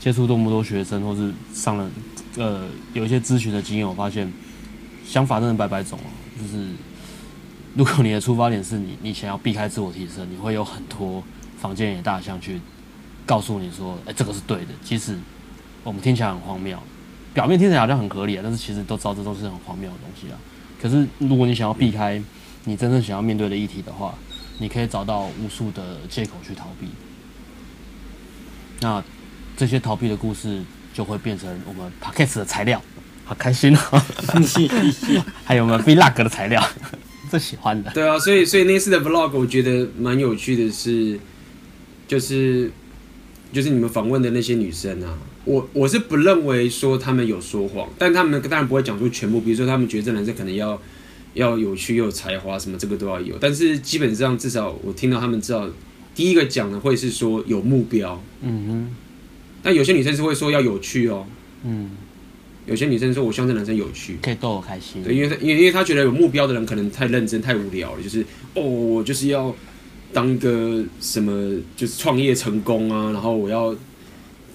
[0.00, 1.86] 接触这么多学生，或是上了
[2.36, 4.32] 呃有一些咨询的经验，我发现
[5.06, 5.98] 想法真的百百种。
[6.40, 6.68] 就是
[7.74, 11.22] 如果你的出发点是你你想要避开自我提升，你会有很多
[11.58, 12.60] 房间野大象去
[13.26, 14.68] 告诉你说，哎、这个是对的。
[14.82, 15.18] 其实
[15.82, 16.78] 我们听起来很荒谬，
[17.34, 20.38] 表面听起来好像很合理啊，但是其实都知道这都是很荒谬的东西啊。
[20.80, 22.22] 可是如果你想要避开
[22.64, 24.14] 你真正想要面对的议题的话，
[24.58, 26.88] 你可以找到无数的借口去逃避。
[28.80, 29.02] 那。
[29.56, 30.62] 这些逃避的故事
[31.00, 32.78] 就会变成我们 podcast 的材料，
[33.24, 34.02] 好开心哦！
[35.46, 36.62] 还有我们 vlog 的材料，
[37.30, 37.90] 最喜欢的。
[37.92, 41.18] 对啊，所以所以那次的 vlog 我觉得蛮有趣的是，
[42.06, 42.70] 就是
[43.50, 50.78] 就是你们访问的那些女生啊，我我是不认为说他们有说谎，但他们当然不会讲出全部，比如说他们觉得这男生可能要
[51.32, 55.66] 要有趣又有才华什么，这个都要有，但是基本上至少我听到他们知道
[56.14, 58.96] 第一个讲的会是说有目标，嗯哼。
[59.62, 61.26] 但有些女生是会说要有趣哦，
[61.64, 61.90] 嗯，
[62.66, 65.02] 有些女生说我希望这男生有趣，可以逗我开心。
[65.02, 69.54] 对，因为她因为因为她觉得有目标的人可能太认真太无聊了，就是哦，我就是要
[70.12, 73.74] 当个什么就是创业成功啊，然后我要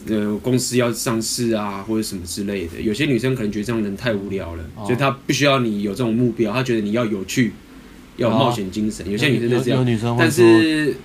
[0.08, 2.82] 呃公司要上市啊或者什么之类的。
[2.82, 7.54] 有些女生可能觉得这样人太无聊了，哦、所以她不需要你有这种目标，她觉得你要有趣，
[8.18, 9.06] 要有冒险精神。
[9.06, 10.96] 哦、有些女生是这样，有有女生但是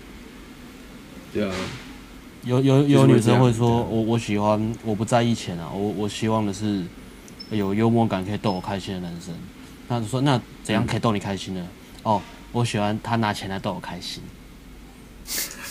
[1.33, 1.55] 对啊，
[2.45, 6.83] 有有有女生会说，我我喜欢，我不在意钱啊，我我希望的是
[7.51, 9.35] 有幽默感可以逗我开心的男生。
[9.89, 11.61] 那就说那怎样可以逗你开心呢？
[11.61, 12.23] 嗯、哦，
[12.53, 14.23] 我喜欢他拿钱来逗我开心。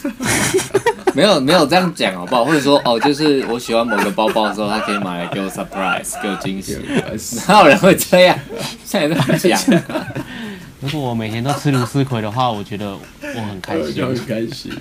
[1.15, 2.45] 没有没有这样讲好不好？
[2.45, 6.77] 或者说哦，就是我喜欢某个包包的时候，他可以买来给我 surprise，给我惊喜。
[7.47, 8.38] 哪有人会这样？
[8.86, 9.60] 现在在讲。
[10.82, 14.05] 如果我每天都吃卢丝葵的话，我觉得我很开心。
[14.05, 14.71] 很开心。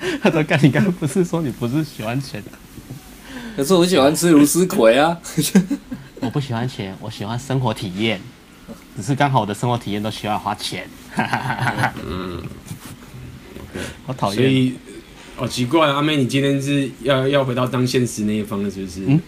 [0.22, 2.42] 他说：“干，你刚刚不是说你不是喜欢钱？
[3.56, 5.18] 可是我喜欢吃芦丝葵啊。
[6.20, 8.20] 我不喜欢钱，我喜欢生活体验。
[8.96, 10.88] 只是刚好我的生活体验都需要花钱。
[12.06, 12.42] 嗯。
[14.06, 14.36] 好讨厌。
[14.36, 14.74] 所以，
[15.36, 19.00] 好奇怪，阿妹，你今天是要要回到当现实那一方了，是不是？
[19.06, 19.20] 嗯。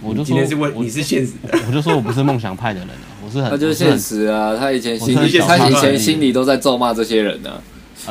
[0.00, 3.50] 我就说今天是问你是现实的，我就说我不是梦想派的人啊，我是很。
[3.50, 7.50] 他就是现实啊，他以前心里，他以前心里都在咒骂这些人呢。
[7.50, 7.62] 啊，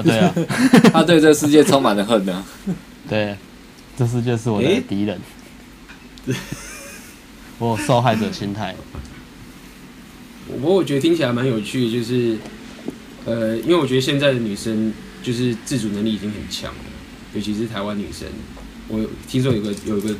[0.03, 0.33] 对啊，
[0.93, 2.43] 他对这个世界充满了恨呢。
[3.09, 3.35] 对，
[3.97, 5.19] 这世界是我的敌人。
[7.59, 8.75] 我有受害者心态。
[10.47, 12.37] 不过我觉得听起来蛮有趣的，就是
[13.25, 16.79] 呃，因为我觉得现在的女生就是自主能力已经很强了，
[17.33, 18.27] 尤其是台湾女生。
[18.87, 20.15] 我听说有个有一个。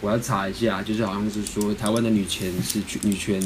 [0.00, 3.40] 我要查一下，就是好像是说台湾的女权是女权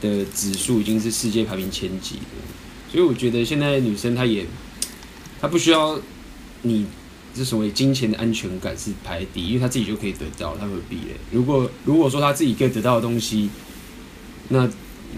[0.00, 4.46] 的指数已经是世界排名前几的，所以我觉得现在女生她也
[5.42, 6.00] 他不需要
[6.62, 6.86] 你
[7.34, 11.16] 这所谓金钱的安全感是排第一，因为他自己就可以得到，他何必嘞？
[11.30, 13.50] 如果如果说他自己可以得到的东西，
[14.48, 14.66] 那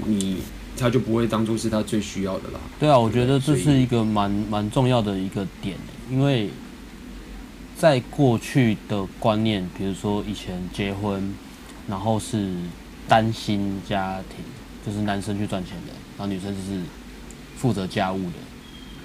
[0.06, 0.38] 你
[0.76, 2.58] 他就不会当做是他最需要的啦。
[2.80, 5.76] 对啊，我觉得这是一个蛮蛮重要的一个点，
[6.10, 6.50] 因为。
[7.76, 11.34] 在过去的观念，比如说以前结婚，
[11.88, 12.54] 然后是
[13.08, 14.44] 单亲家庭，
[14.87, 16.80] 就是男生去赚钱的，然后女生就是
[17.58, 18.37] 负责家务的。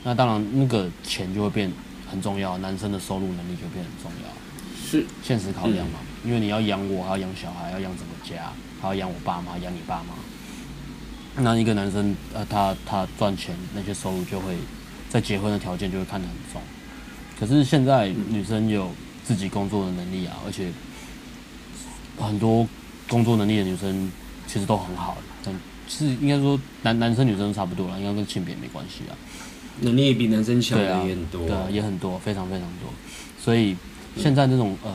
[0.04, 1.72] 那当然，那个钱就会变
[2.10, 4.30] 很重要，男生的收入能力就变很重要。
[4.90, 6.00] 是现实考量嘛？
[6.26, 10.16] 因为你要养我，还要养小孩，要养整个家，还要养我爸妈，养你爸妈。
[11.44, 14.56] 那一个男生，呃，他他赚钱那些收入就会
[15.10, 16.62] 在结婚的条件就会看得很重。
[17.40, 18.92] 可是现在女生有
[19.24, 20.72] 自己工作的能力啊，而且
[22.18, 22.68] 很多
[23.08, 24.12] 工作能力的女生
[24.48, 25.54] 其实都很好，但
[25.88, 29.14] 是应该说男男生女生都差不多了，应该跟性别没关系啊。
[29.82, 32.92] 能力也比男生强的也很多，对啊，也很多，非常非常多。
[33.40, 33.76] 所以
[34.18, 34.94] 现在这种呃，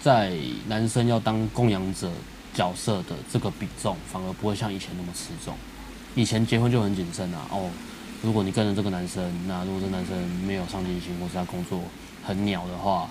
[0.00, 0.32] 在
[0.68, 2.10] 男生要当供养者
[2.54, 5.54] 角色的这个比重，反而不会像以前那么吃重。
[6.14, 7.70] 以前结婚就很谨慎啊，哦。
[8.20, 11.80] 如果你跟着这个男生，那如果这男生没有上进心，或是他工作
[12.24, 13.08] 很鸟的话，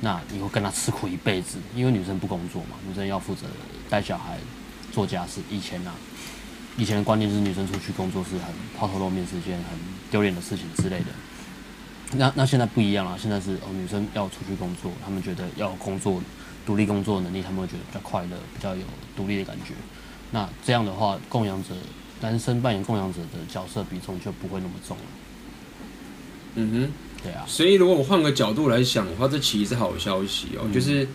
[0.00, 1.56] 那你会跟他吃苦一辈子。
[1.74, 3.46] 因为女生不工作嘛，女生要负责
[3.88, 4.36] 带小孩、
[4.92, 5.40] 做家事。
[5.50, 5.94] 以前啊，
[6.76, 8.46] 以前的观念是女生出去工作是很
[8.78, 9.78] 抛头露面，是一件很
[10.10, 11.06] 丢脸的事情之类的。
[12.12, 16.22] 那那现在不一样了，现在是哦，女生要出去工作，她们觉得要工作、
[16.64, 18.82] 独立工作能力，她们会觉得比较快乐，比较有
[19.16, 19.74] 独立的感觉。
[20.30, 21.70] 那这样的话，供养者。
[22.22, 25.02] 男生扮演供养者的角色比重就不会那么重了。
[26.56, 27.46] 嗯哼，对啊。
[27.46, 30.64] 所以如果我换个角度来想的话，这其实是好消息哦。
[30.64, 31.08] 嗯、就是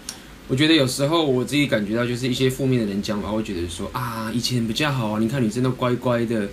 [0.48, 6.48] 我觉得有时候我自己感觉到，就是一些负面的人讲话，会觉得说啊，以前比较好啊，你看女生都乖乖的，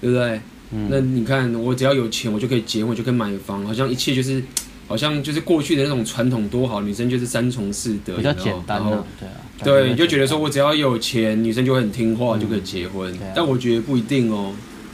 [0.00, 0.40] 对不对？
[0.70, 0.88] 嗯。
[0.90, 4.42] 那你看我只要有钱，我就可以结婚，我就可以买房，好像一切就是，
[4.86, 9.34] 好像就是过去的那种传统多好，女生就是三从四德，比较简单啊，然后对啊。
[9.64, 13.12] 对，你就觉得说我只要有钱，女生就会很听话，就可以结婚。
[13.34, 14.52] 但我觉得不一定哦，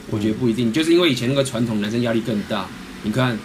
[0.09, 2.67] 我觉得不一定，嗯、就是因为以前那个传统，男生压力更大。
[3.03, 3.37] 你看，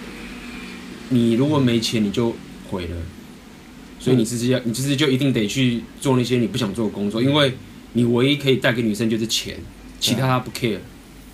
[1.10, 2.34] 你如果没钱，你就
[2.70, 2.96] 毁了。
[4.04, 7.54] 所以你其实要，你其实就一定得去做那些你不想做的工作，因为
[7.94, 9.56] 你唯一可以带给女生就是钱，
[9.98, 10.78] 其他她不 care。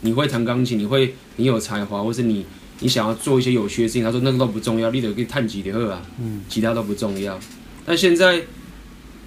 [0.02, 2.46] 你会弹钢琴，你会，你有才华，或是你
[2.78, 7.36] 你想要做一些有趣的事情，他说那个都不重要，你得可以探几点二啊，嗯，其他都不重要。
[7.84, 8.42] 但现在。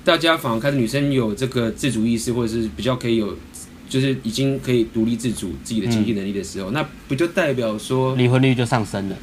[0.06, 3.38] 大家反而开始女生有这个自主意识，或者是比较可以有，
[3.88, 9.16] 就是已经可以独立自主自己的经济能力的时候，嗯、那不就代表说离婚率就上升了？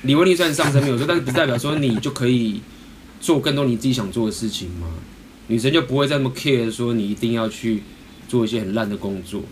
[0.00, 2.62] 离婚率虽然上升没有错，但是不代表说你就可以
[3.20, 4.86] 做更多你自己想做的事情吗？
[5.48, 7.82] 女生就不会再那么 care 说你一定要去
[8.28, 9.42] 做一些很烂的工作，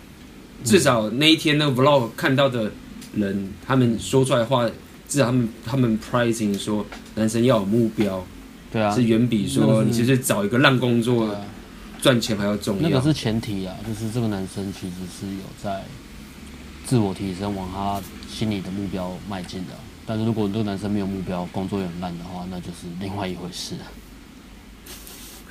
[0.63, 2.71] 至少那一天那个 vlog 看到的
[3.15, 4.69] 人，他们说出来的话，
[5.07, 8.25] 至少他们他们 pricing 说男生要有目标。
[8.69, 11.33] 对啊，是远比说你其实找一个烂工作
[12.01, 12.89] 赚钱还要重要。
[12.89, 15.83] 那个是前提啊，就是这个男生其实是有在
[16.85, 19.73] 自我提升，往他心里的目标迈进的。
[20.07, 23.75] 但是如果这个男生没有目标，工作也很烂的话，那就是另外一回事。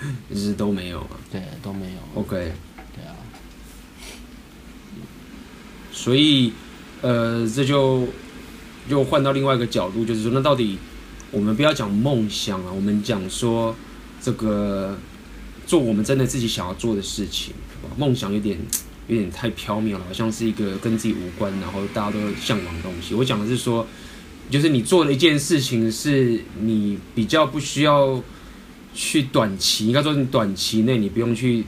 [0.31, 1.11] 就是都没有啊。
[1.31, 2.21] 对，都没有。
[2.21, 2.53] OK。
[2.95, 3.13] 对啊。
[5.93, 6.53] 所以，
[7.03, 8.09] 呃，这就
[8.89, 10.79] 又换到另外一个角度，就是说，那到底
[11.31, 13.77] 我们不要讲梦想啊，我们讲说
[14.23, 14.97] 这个
[15.67, 17.53] 做我们真的自己想要做的事情，
[17.97, 18.59] 梦想有点
[19.09, 23.15] 有点太飘渺了，好像是一个跟自己无关，然后大家都向往的东西。
[23.15, 23.87] 我讲的是说，
[24.51, 28.23] 就是你做的一件事情，是你比较不需要
[28.95, 31.65] 去短期，应该说你短期内你不用去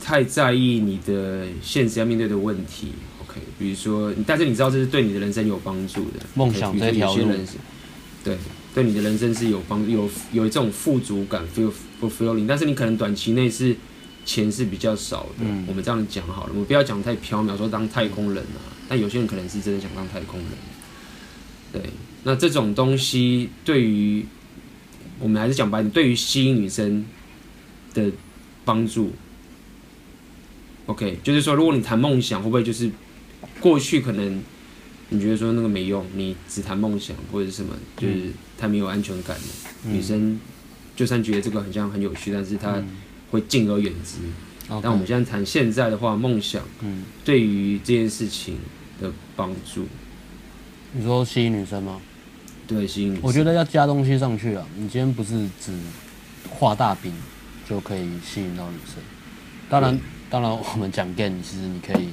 [0.00, 2.88] 太在意你的现实要面对的问题。
[3.22, 7.30] OK，比如说，但是你知道这是对你的人生有帮助的梦想这条路，
[8.24, 8.36] 对，
[8.74, 12.46] 对你的人生是有帮有有这种富足感，feel fulfilling。
[12.46, 13.76] 但是你可能短期内是
[14.24, 15.28] 钱是比较少的。
[15.40, 18.74] 嗯，我们这样讲好了，我们不要讲太缥缈，说当太空人啊。
[18.88, 20.48] 但有些人可能是真的想当太空人。
[21.72, 21.82] 对，
[22.24, 24.24] 那这种东西对于
[25.18, 27.04] 我们还是讲白点，对于吸引女生
[27.94, 28.10] 的
[28.64, 29.12] 帮助。
[30.86, 32.90] OK，就是说，如果你谈梦想，会不会就是？
[33.60, 34.42] 过去可能
[35.10, 39.42] 你觉得说那个没用，你只谈梦想或者是什么，就是太没有安全感了。
[39.84, 40.38] 嗯、女生
[40.96, 42.82] 就算觉得这个很像很有趣，但是她
[43.30, 44.16] 会敬而远之。
[44.70, 46.62] 嗯、但我们现在谈现在的话，梦想，
[47.24, 48.56] 对于这件事情
[49.00, 49.86] 的帮助，
[50.98, 52.00] 你说吸引女生吗？
[52.66, 53.22] 对，吸引女生。
[53.22, 54.66] 我觉得要加东西上去啊。
[54.74, 55.72] 你今天不是只
[56.50, 57.14] 画大饼
[57.68, 58.96] 就可以吸引到女生。
[59.70, 62.08] 当然，当然，我们讲 game，其实你可以。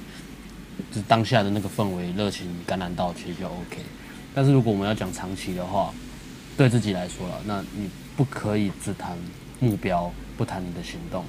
[0.91, 3.78] 就是当下的那个氛围、热情感染到，其实就 OK。
[4.36, 5.91] 但是如果我们要讲长期的话，
[6.58, 9.17] 对自己来说了，那你不可以只谈
[9.62, 11.24] 目标，不谈你的行动；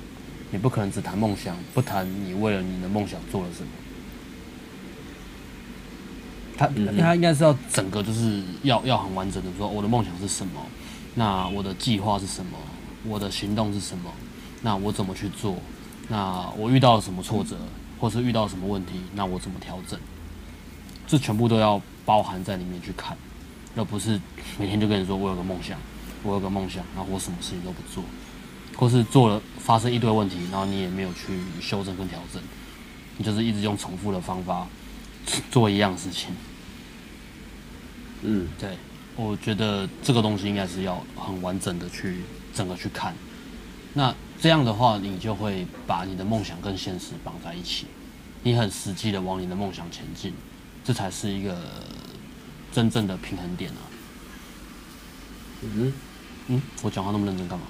[0.51, 3.69] 你不可能只谈梦想，不谈你为了你的梦想做了什么。
[6.57, 6.67] 他
[6.99, 10.61] 他应该是要整个就是要要很完整的说，我的梦想是什么？
[11.15, 12.59] 那我的计划是什么？
[13.05, 14.11] 我的行动是什么？
[14.63, 15.57] 那我怎么去做？
[16.09, 17.57] 那我遇到了什么挫折？
[17.99, 19.99] 或是遇到什么问题，那我怎么调整？
[21.07, 23.17] 这全部都要包含在里面去看，
[23.75, 24.21] 而不是
[24.59, 25.79] 每天就跟你说我有个梦想，
[26.23, 28.05] 我有个梦想，然后我什么事情都不做，
[28.77, 32.43] 或是做了发生一堆问题，然后你也没有去修正跟调整，
[33.17, 34.67] 你就是一直用重复的方法
[35.51, 36.31] 做一样事情。
[38.23, 38.77] 嗯，对，
[39.15, 42.21] 我觉得这个东西应该是要很完整的去
[42.55, 43.15] 整个去看。
[43.95, 47.87] 那这样的话，你就会把你的梦想跟现实绑在一起，
[48.43, 50.33] 你很实际的往你的梦想前进，
[50.85, 51.59] 这才是一个
[52.73, 53.83] 真正的平衡点啊。
[55.63, 55.93] 嗯
[56.49, 57.67] 嗯，我讲话那么认真干嘛？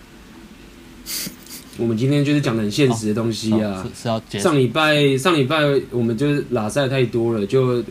[1.79, 3.85] 我们今天就是讲的很现实的东西啊。
[3.95, 5.57] 是，是要上礼拜上礼拜
[5.91, 7.83] 我们就是拉塞太多了，就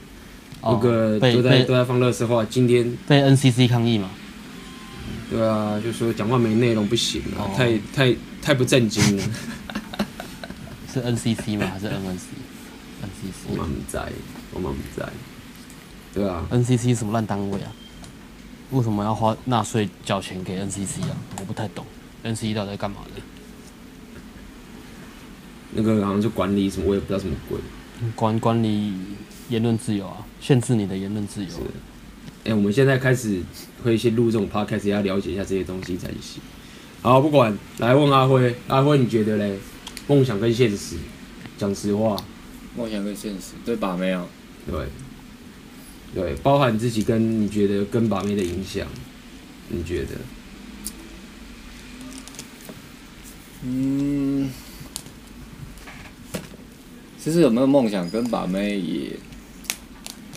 [0.62, 2.44] 那个都在都在放垃圾话。
[2.46, 4.10] 今天被 NCC 抗议嘛？
[5.30, 9.24] 对啊，就说讲话没内容不行啊，哦、太太太不正经了。
[10.94, 11.68] 是 NCC 吗？
[11.74, 13.50] 还是 NNC？NCC。
[13.50, 14.12] 我们不在，
[14.54, 15.08] 我们不在。
[16.14, 16.46] 对啊。
[16.52, 17.72] NCC 什么烂单位啊？
[18.72, 21.16] 为什么要花纳税缴钱给 NCC 啊？
[21.40, 21.86] 我不太懂
[22.24, 23.22] ，NCC 到底在干嘛的？
[25.76, 27.60] 那个好像就管理什么，我也不知道什么鬼。
[28.16, 28.94] 管管理
[29.50, 31.50] 言论自由啊，限制你的言论自由。
[31.50, 31.58] 是
[32.46, 33.42] 哎、欸，我们现在开始
[33.84, 36.42] 会先录这种 podcast，也要了解一下这些东西才行。
[37.02, 39.58] 好，不管，来问阿辉，阿辉你觉得嘞？
[40.08, 40.98] 梦想跟现实，
[41.58, 42.16] 讲实话。
[42.78, 44.26] 梦想跟现实，对把妹啊？
[44.70, 44.86] 对，
[46.14, 48.88] 对，包含自己跟你觉得跟把妹的影响，
[49.70, 50.12] 你觉得？
[53.64, 54.15] 嗯，
[57.26, 59.10] 其实有没有梦想跟把妹也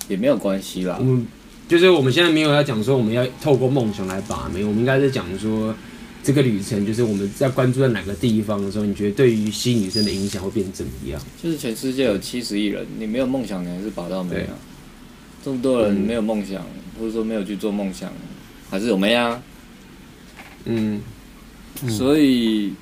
[0.08, 0.96] 也没有关系啦。
[1.02, 1.26] 嗯。
[1.68, 5.74] 就是我们现在没有要讲说我们要透过梦想来把妹，我们应该是讲说
[6.22, 11.20] 这个旅程，就是我们在关注在哪个地方的时候，你觉得对于吸引女生的影响会变成怎么样？
[11.42, 14.56] 就是全世界有七十亿人，你没有梦想，你还是把到没啊？
[15.44, 16.64] 这么多人没有梦想，
[16.98, 18.10] 或者说没有去做梦想，
[18.70, 19.42] 还是有妹啊？
[20.64, 21.02] 嗯，
[21.86, 22.72] 所以，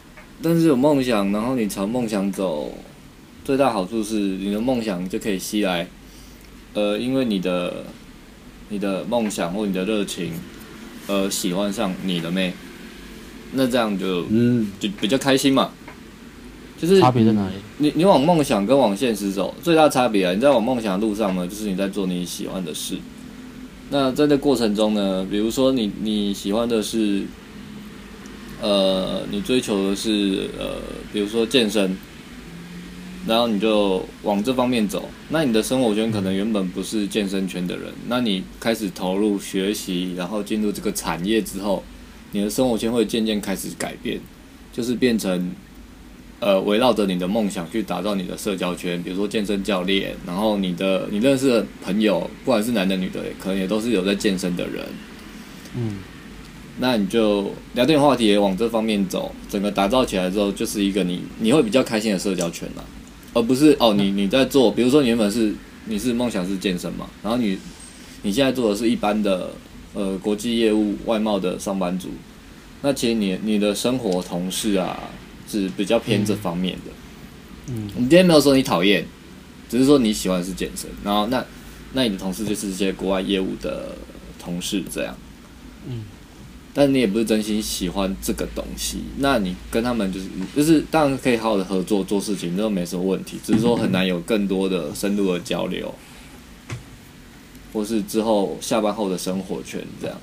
[0.40, 2.72] 但是有梦想，然后你朝梦想走，
[3.46, 5.88] 最大好处是你的梦想就可以吸来，
[6.74, 7.84] 呃，因为你的。
[8.68, 10.32] 你的梦想或你的热情，
[11.06, 12.52] 呃，喜欢上你的妹，
[13.52, 15.70] 那这样就嗯，就比较开心嘛。
[16.76, 17.54] 就是差别在哪里？
[17.78, 20.34] 你你往梦想跟往现实走，最大差别啊！
[20.34, 22.98] 你在往梦想的路上呢，就是你在做你喜欢的事。
[23.90, 27.22] 那在这过程中呢，比如说你你喜欢的是，
[28.60, 30.78] 呃，你追求的是呃，
[31.12, 31.96] 比如说健身。
[33.26, 41.82] 然后你就往这方面走，那你的生活圈可能原本不是健身圈的人，那你开始投入学习，然后进入这个产业之后，
[42.30, 44.20] 你的生活圈会渐渐开始改变，
[44.72, 45.50] 就是变成
[46.38, 54.84] 呃围绕着你的梦想去打造你的社交圈，比如说健身教练，然后你的你认识的朋友，不管是男的女的，可能也都是有在健身的人。
[55.74, 55.98] 嗯，
[56.78, 62.84] 那你就聊天话题也往这方面走，整个打造起来之后，就是一个你你会比较开心的社交圈了，
[63.36, 67.58] 而不是哦你你在做，比如说你原本是你是梦想是健身嘛，然后你
[68.22, 69.50] 你现在做的是一般的
[69.92, 72.08] 呃国际业务外贸的上班族，
[72.80, 74.98] 那其实你你的生活同事啊
[75.46, 76.90] 是比较偏这方面的，
[77.74, 79.04] 嗯，你今天没有说你讨厌，
[79.68, 81.44] 只是说你喜欢是健身，然后那
[81.92, 83.96] 那你的同事就是一些国外业务的
[84.38, 85.14] 同事这样。
[85.86, 86.04] 嗯，
[86.78, 95.94] 但你也不是真心喜欢这个东西，那你跟他们就是就是当然可以好好的合作做事情，都没什么问题，只是说很难有更多的深入的交流，
[97.72, 100.20] 或是之后下班后的生活圈这样。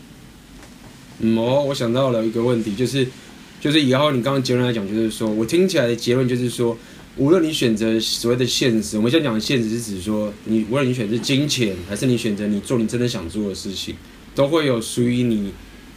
[1.22, 3.08] 嗯哦，我想到了一个问题，就是
[3.60, 6.78] 就是以后你刚刚结论来讲，就是说我听起来的结论就是说，
[7.18, 13.96] 无论你选择所谓的现实，我们现在讲的现实是指说，你无论你选择金钱，还是你选择你做你真的想做的事情。
[14.36, 15.54] 都会有属于你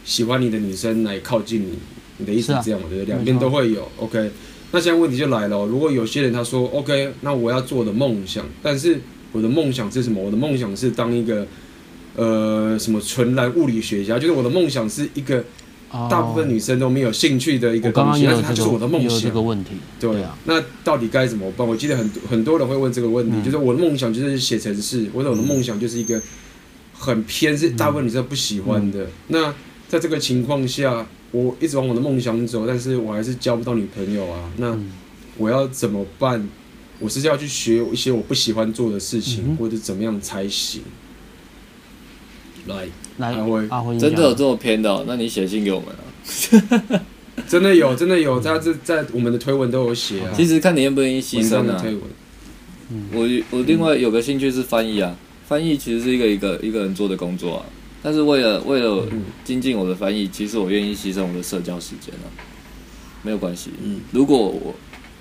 [0.07, 1.73] 喜欢你的女生来靠近你，
[2.19, 2.87] 你的意思是这样吗？
[2.89, 3.13] 对不对？
[3.13, 3.91] 两边都会有。
[3.97, 4.31] OK，
[4.71, 5.65] 那现在问题就来了。
[5.65, 9.01] 如果有些人他说 OK，那我要做我的梦想，但是
[9.33, 10.23] 我的梦想是什么？
[10.23, 11.45] 我的梦想是当一个
[12.15, 15.43] 呃什么纯然物理学家，就是我的梦想是一个
[16.09, 19.19] 大部分女生都没有兴趣的一个东西，但是它就是我的梦想。
[19.19, 20.37] 这个问题，对啊。
[20.45, 21.67] 那到底该怎么办？
[21.67, 26.21] 我记得很多很多人会问这个问题，就是我的梦想就是写程式，或者我的梦想就是一个。
[26.99, 29.05] 很偏是大部分女生不喜欢的。
[29.27, 29.53] 那
[29.87, 34.51] 在这个情况下，我一直往我的梦想走，但是我还是交不到女朋友啊。
[34.57, 34.77] 那
[35.37, 36.47] 我要怎么办？
[36.99, 40.81] 我是要去学一些我不喜欢做的事情，嗯、或者怎么样才行？
[42.65, 45.05] 来，来，阿辉，阿辉，真的有这么偏的、喔？
[45.07, 47.01] 那你写信给我们啊！
[47.47, 50.33] 真的有，真的有，他这在我们的推文都有写啊。
[50.35, 51.79] 其实看你愿不愿意牺牲啊。
[51.79, 52.01] 推文，
[53.13, 55.15] 我我另外有个兴趣是翻译啊。
[55.47, 57.65] 翻译其实是一个一个一个人做的工作啊，
[58.07, 59.05] 但是为了为了
[59.43, 62.31] 精进我的翻译，其实我愿意牺牲我的社交时间啊，
[63.21, 63.69] 没有关系。
[63.83, 64.73] 嗯，如果我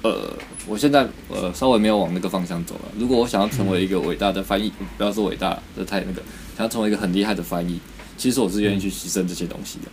[0.02, 0.32] 呃
[0.68, 6.22] 我现在呃稍微没有往那个方向走了，如果我想要成为一个伟大的翻译，不要说伟大，这太那个，
[6.56, 7.80] 想要成为一个很厉害的翻译，
[8.16, 9.86] 其实我是愿意去牺牲这些东西的。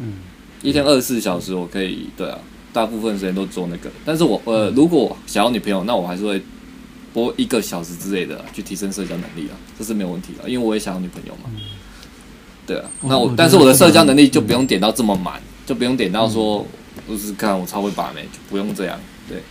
[0.00, 0.14] 嗯，
[0.62, 2.36] 一天二十四小时我可以对啊，
[2.72, 6.42] 大部分时间都做那个，但是我呃如果想要女朋友，那我还是会。
[7.14, 11.48] 播一个小时之类的，去提升社交能力啊，这是没有问题的，因为我也想要女朋友嘛。
[12.66, 16.66] 对啊，那我但是我的社交能力就不用点到这么满，就不用点到说，
[17.08, 18.98] 就是看我超会把妹，就不用这样。
[19.28, 19.42] 对，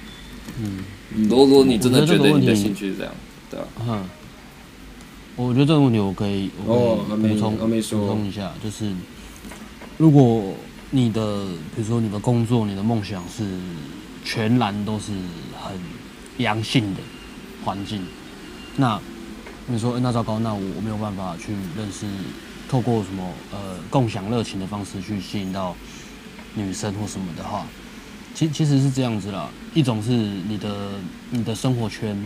[0.59, 0.83] 嗯，
[1.29, 3.13] 如果如果你真的觉得你的兴趣是这样，
[3.49, 3.65] 对啊。
[3.87, 4.09] 嗯，
[5.35, 8.91] 我觉得这个问题我可以我补充补充一下，就是
[9.97, 10.53] 如果
[10.91, 11.45] 你的
[11.75, 13.43] 比如说你的工作、你的梦想是
[14.23, 15.11] 全然都是
[15.61, 15.79] 很
[16.37, 16.99] 阳性的。
[17.63, 17.99] 环境，
[18.75, 18.99] 那
[19.65, 22.05] 你说，那糟糕，那我我没有办法去认识，
[22.69, 25.75] 透过什么呃共享热情的方式去吸引到
[26.53, 27.65] 女生或什么的话，
[28.33, 29.49] 其其实是这样子啦。
[29.73, 30.91] 一种是你的
[31.29, 32.25] 你的生活圈，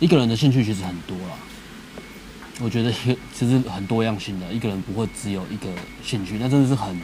[0.00, 1.34] 一个人的兴趣其实很多啦。
[2.60, 2.92] 我觉得
[3.34, 5.68] 其实很多样性的，一个人不会只有一个
[6.04, 6.96] 兴趣，那真的是很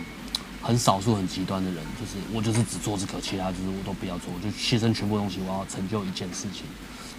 [0.63, 6.63] 很少数很极端的人，就是我就是只做这个，其他就是我都不要做，我就牺牲全部东西，我要成就一件事情。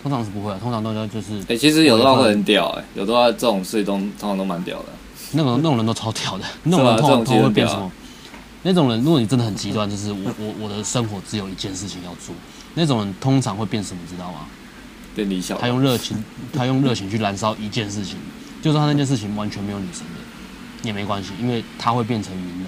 [0.02, 4.86] 通常是不会，通常大家就是哎、欸，其实有的话会很屌哎、欸，有的话这种事情都通常都蛮屌的。
[5.34, 7.92] 那种那种人都超屌的，那种人通常都会变什么？
[8.64, 12.36] 那种人，如果你真的很极端，就是我我我的生活只有一件事情要做，
[12.76, 14.02] 那种人通常会变什么？
[14.10, 14.46] 知道吗？
[15.16, 15.58] 变理想。
[15.60, 16.24] 他用热情，
[16.54, 18.18] 他用热情去燃烧一件事情，
[18.62, 20.22] 就算他那件事情完全没有女生的
[20.84, 22.68] 也没关系，因为他会变成名人，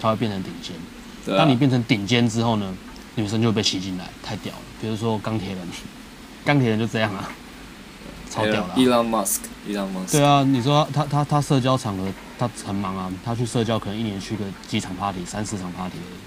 [0.00, 1.36] 他会变成顶尖。
[1.36, 2.74] 当你变成顶尖之后呢，
[3.14, 4.60] 女生就会被吸进来，太屌了。
[4.80, 5.58] 比如说钢铁人。
[6.44, 7.30] 钢铁人就这样啊，
[8.32, 8.74] 超屌的、啊。
[8.76, 10.12] Elon Musk，Elon Musk。
[10.12, 12.08] 对啊，你说他他他他社交场合
[12.38, 16.18] 他很忙啊，他去社交可能一年去个几场 party，三四场 party 而已。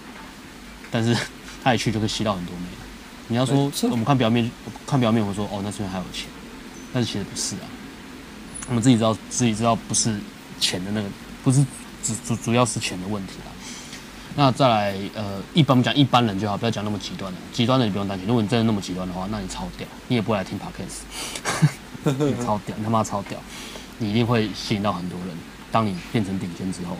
[0.92, 1.18] 但是
[1.64, 2.66] 他一去就可以吸到很多妹。
[3.28, 4.50] 你要说我们看表面，
[4.86, 6.28] 看表面，我说哦，那是因为还有钱，
[6.94, 7.66] 但是其实不是啊。
[8.70, 10.20] 我们自己知道自己知道不是
[10.60, 11.08] 钱的那个，
[11.44, 11.66] 不是
[12.04, 13.52] 主主主要是钱的问题啦。
[14.36, 17.40] 那再来，呃，一般我们讲一般人就好，不要讲那么极端的。
[17.54, 21.70] 极端的你不用担心，如果你真的那么极端的话，那你超屌，你也不会来听 Podcast，
[22.18, 23.40] 你超屌，你他妈超屌，
[23.98, 25.30] 你一定会吸引到很多人。
[25.72, 26.96] 当你变成顶尖之后，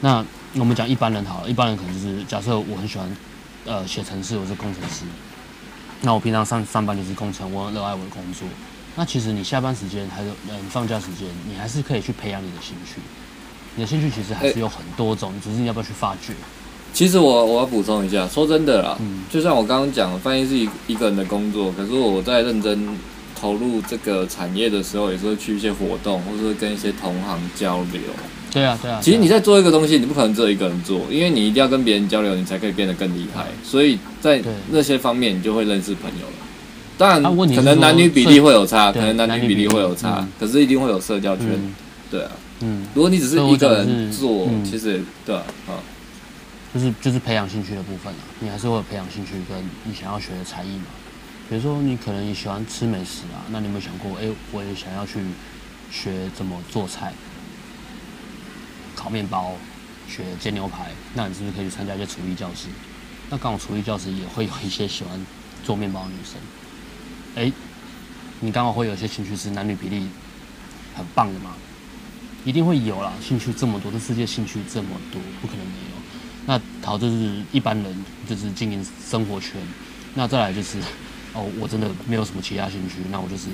[0.00, 3.16] 那我们讲一般人好了，一般人可能就是假设我很喜欢，
[3.66, 5.04] 呃，写程式，我是工程师，
[6.00, 8.46] 那我平常上上班就是工程，我很热爱我的工作。
[8.96, 13.00] 那其实你下班时间还有嗯放假时间，你还是可以去培养你的兴趣。
[13.74, 16.34] 你的兴趣其实还是有很多种，欸、只是你要不要去发掘？
[16.92, 22.86] 其实我我要补充一下，说真的啦，嗯就像我刚刚讲的，翻译是一一个人的工作，可是我在认真
[23.42, 28.00] 投入这个产业的时候，也是会去一些活动，或者是跟一些同行交流。
[28.52, 29.00] 对啊，对啊。
[29.02, 33.46] 其实你在做一个东西，你不可能只有一个人做，因为你一定要跟别人交流，你才可以变得更厉害。
[33.64, 34.40] 所以在
[34.70, 36.32] 那些方面，你就会认识朋友了。
[36.96, 37.20] 当然，
[37.56, 41.48] 可能男女比例会有差，可能男女比例会有差，可是一定会有社交圈。
[42.08, 42.30] 对啊，
[42.60, 45.82] 嗯，如果你只是一个人做，其实对啊，啊。
[46.72, 50.84] 就是就是培养兴趣的部分啊，你还是会有培养兴趣跟你想要学的才艺嘛。
[51.48, 55.20] 比如说你可能你喜欢吃美食啊，那你有没有想过，哎、我也想要去
[55.90, 57.12] 学怎么做菜，
[58.96, 59.52] 烤面包，
[60.08, 62.68] 学煎牛排，那你是不是可以去参加一些厨艺教室？
[63.28, 65.26] 那刚好厨艺教室也会有一些喜欢
[65.64, 66.40] 做面包的女生，
[67.34, 67.52] 哎、
[68.40, 70.08] 你刚好会有一些兴趣是男女比例
[70.94, 71.54] 很棒的嘛，
[72.44, 73.12] 一定会有啦。
[73.20, 75.96] 兴趣这么多，这世界兴趣这么多，不可能没有。
[76.44, 79.52] 那好，就是一般人就是经营生活圈，
[80.14, 80.78] 那再来就是
[81.34, 83.48] 哦，我真的没有什么其他兴趣，那我就是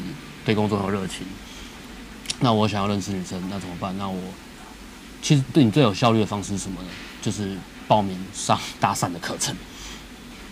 [0.45, 1.27] 对工作很有热情。
[2.41, 3.97] 那我想要认识女生，那怎么办？
[3.99, 4.19] 那我
[5.21, 6.89] 其实对你最有效率的方式是什么呢？
[7.21, 7.57] 就是
[7.89, 9.55] 报名上搭讪的课程，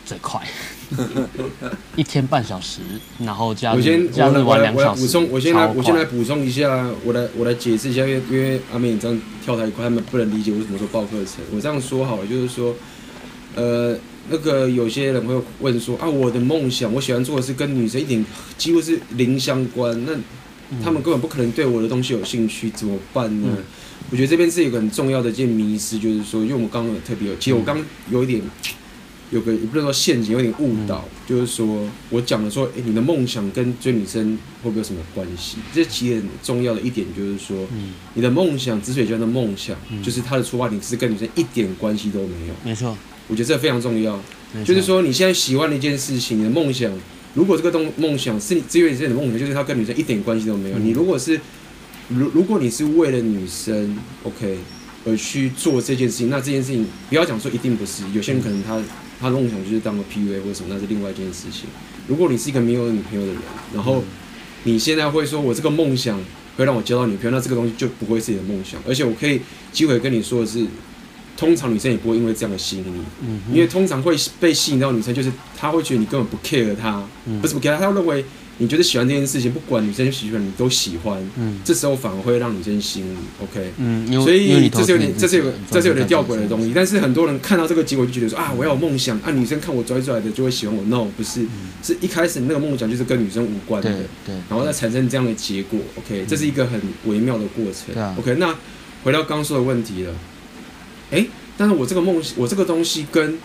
[0.05, 0.41] 最快，
[1.95, 2.81] 一天半小时，
[3.21, 5.03] 然后加我先加日玩两小时。
[5.03, 11.45] 补充，我先来我先来补充一下，我来我来解释一下，因为因为阿美你这样跳太快，他们不能理解为什么说报课程。
[11.55, 12.75] 我这样说好了，就是说，
[13.55, 13.97] 呃，
[14.29, 18.25] 那个有些人会问说啊，我的梦想，我喜欢做的是跟女生一点
[18.57, 20.13] 几乎是零相关，那
[20.83, 23.49] 他们根本不可能对我的东西有兴趣，怎么办呢？
[23.57, 23.65] 嗯、
[24.11, 27.79] 我觉得这边是一个很重要的一件迷失，就是说，因为我们刚刚特别有，其实我刚
[28.11, 28.41] 有一点。
[29.33, 35.57] 有个也不能说陷阱，有点误导，嗯、就是说我讲的说，哎、欸，你的梦想跟追女生会不会有什么关系？
[35.75, 42.55] 这其实很重要的一点就是说，嗯、你的梦想之所以叫做梦想，嗯、就是他的出发点是跟女生一点关系都没有。
[42.63, 42.97] 没错，
[43.29, 44.21] 我觉得这非常重要。
[44.65, 46.93] 就是说你现在喜欢的一件事情，你的梦想，
[47.35, 50.79] 如果这个东梦想是你只有你自己的梦想，就是它跟女生一点关系都没有。
[50.79, 51.41] 嗯、你如果是
[52.09, 54.59] 如如果你是为了女生，OK，
[55.05, 58.81] 而去做这件事情，那这件事情不要讲说一定不是，有些人可能他。
[59.19, 61.63] 他的梦想就是当个 PUA 或者什么，那是另外一件事情。
[62.07, 63.41] 如果你是一个没有女朋友的人，
[63.73, 64.05] 然后
[64.65, 66.23] 你现在会说我这个梦想
[66.55, 68.79] 会让我交到女朋友，那这个东西就不会是你的梦想。
[68.87, 69.41] 而且我可以
[69.73, 70.67] 机会跟你说的是，
[71.37, 78.25] 通常女生也不会因为这样的吸引你，嗯、因为通常会被吸引到女生，就是她会觉得你根本不 care 她，嗯、不是不 care 她，她认为。
[78.59, 86.73] 你觉得喜欢这件事情，不管女生喜欢你都喜欢，嗯，这时候反而会让女生心里 OK，嗯，所以这是有点，这是有，这是有点吊诡的东西。
[86.75, 90.83] 但是很多人看到这个结果就觉得说啊，我要有梦想，啊，女生看我拽拽的就会喜欢我。
[90.85, 91.45] No，不是，
[91.83, 93.91] 是一开始那个梦想就是跟女生无关的，
[94.25, 95.79] 对，然后再产生这样的结果。
[95.97, 98.17] OK，这是一个很微妙的过程。
[98.17, 98.57] OK，那
[99.05, 100.15] 回到刚刚说的问题了，
[101.11, 101.27] 哎，
[101.57, 103.39] 但是我这个梦，我这个东西跟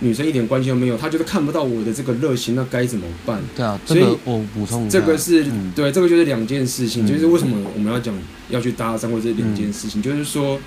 [0.00, 3.40] 女生一点关系都没有，她就是看不到我的这个热情，那该怎么办？
[3.54, 8.12] 对啊，所以我补充这个是、嗯、对，这个就是两件事情，嗯、就是为什么我们要讲
[8.50, 10.58] 要去搭讪，或者这两件事情，嗯、就是说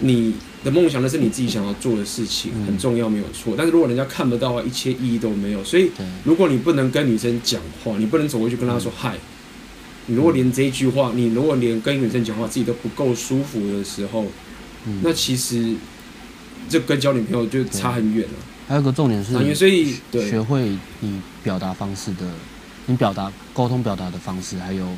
[0.00, 0.34] 你
[0.64, 3.54] 的梦想那是你自己想要做的事情，嗯、很重要，没有错。
[3.56, 5.62] 但是如果人家看不到的话，一切意义都没有。
[5.62, 5.92] 所以
[6.24, 9.20] 如果你不能跟女生讲话，你不能走过去跟她说嗨，嗯、
[10.06, 14.26] 你如果连这一句话，你如果连跟女生讲话自己都不够舒服的时候，
[14.86, 15.74] 嗯、那其实
[16.68, 18.34] 这跟交女朋友就差很远了。
[18.68, 22.28] 还有个重点是，所以学会你表达方式的，
[22.86, 24.88] 你表达沟通表达的方式，还有，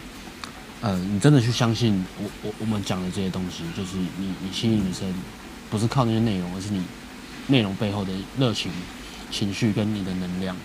[0.80, 5.12] 呃，你真的去相信我我我们讲的这些东西，就是你你吸引女生，
[5.68, 6.82] 不是靠那些内容，而是你
[7.48, 8.70] 内容背后的热情、
[9.30, 10.56] 情绪跟你的能量。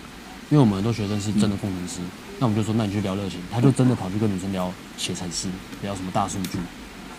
[0.50, 5.48] 因为我们很多学生是真的工程师，嗯、那我们就说，那你去聊热情，他就真的跑去跟女生聊写程式，
[5.82, 6.58] 聊什么大数据，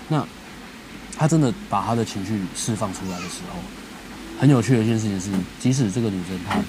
[0.09, 0.25] 那
[1.17, 3.59] 他真的把他的情绪释放出来的时候。
[4.37, 5.29] 很有趣的一件事情是，
[5.61, 6.59] 即使这个女生她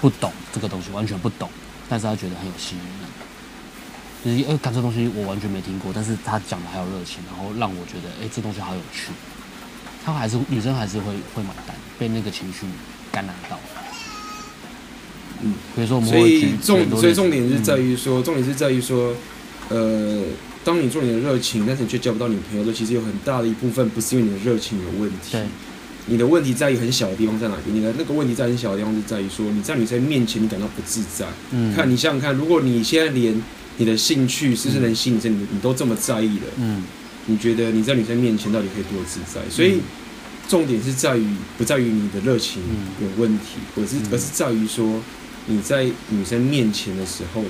[0.00, 1.50] 不懂这个东西，完全不懂，
[1.88, 2.86] 但是她觉得很有吸引力。
[4.24, 9.10] 就是呃，感这东西我完全没听过，但是她讲的还有热情，然后让我觉得，哎、欸，这东西好有趣。
[10.04, 12.64] 她还是女生还是会会买单，被那个情绪
[13.10, 13.58] 感染到。
[15.42, 19.12] 嗯，比如说我们会所以重所以重点是在于说，嗯、重点是在于说，
[19.68, 20.22] 呃，
[20.64, 25.36] 当你做你的热情，但是你却交不到女朋友的时候，其实有很大的一部分不是因为你的热情有问题。
[26.06, 27.72] 你的问题在于很小的地方在哪里？
[27.72, 31.26] 你的那个问题在很小的地方是在于说，你在女生面前你感到不自在。
[31.50, 33.34] 嗯，看你想想看，如果你现在连
[33.78, 36.82] 你的兴趣是不是能吸引女生，你你都这么在意了，嗯，
[37.26, 39.40] 你觉得你在女生面前到底可以多自在？
[39.48, 39.80] 所以
[40.46, 42.62] 重点是在于不在于你的热情
[43.00, 45.00] 有问题，而是而是在于说
[45.46, 47.42] 你在女生面前的时候，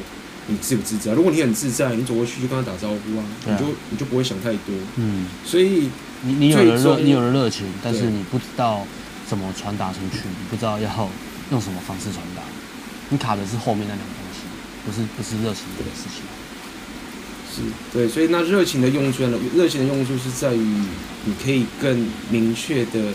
[0.48, 1.12] 你自不自在？
[1.12, 4.74] 如果你很自在，你走过去就跟他打招呼啊，你就你就不会想太多。
[4.96, 5.90] 嗯，所以。
[6.26, 8.86] 你你有了热，你有了热情，但是你不知道
[9.28, 11.10] 怎么传达出去，你不知道要
[11.50, 12.40] 用什么方式传达，
[13.10, 14.40] 你卡的是后面那两个东西，
[14.86, 16.24] 不是不是热情这个事情。
[17.54, 17.60] 是
[17.92, 19.38] 对，所以那热情的用处呢？
[19.54, 20.64] 热情的用处是在于
[21.26, 23.12] 你可以更明确的，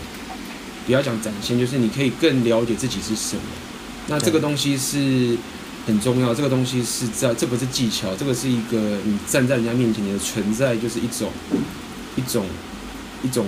[0.86, 3.42] 不要讲展现，就是你可以更了解自己是什么。
[4.06, 5.36] 那这个东西是
[5.90, 11.30] 很重要，这个东西是在，这不是技巧，这个是一个你站在人家面前，你的存在就是一种
[12.16, 12.46] 一种
[13.24, 13.44] 一种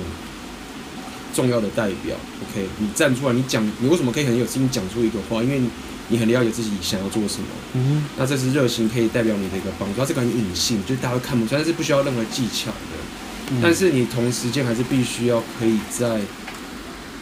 [1.33, 2.17] 重要的代表。
[2.43, 5.43] OK，你站出来，你讲，你为什么可以很有自信讲出一个话？
[5.43, 5.61] 因为
[6.09, 16.21] 你很了解自己想要做什么，嗯哼，那这是热情可以代表你的一个帮助，它这个很隐性，就是大家都看不出来，但是不需要任何技巧的，嗯、但是你同时间还是必须要可以在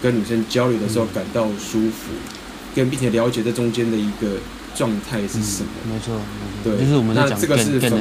[0.02, 2.34] 跟女生交流的时候感到舒服，嗯、
[2.74, 4.38] 跟并且了解这中间的一个
[4.74, 7.98] 状态是什么，没错、嗯，对，就是我们那这个是分开，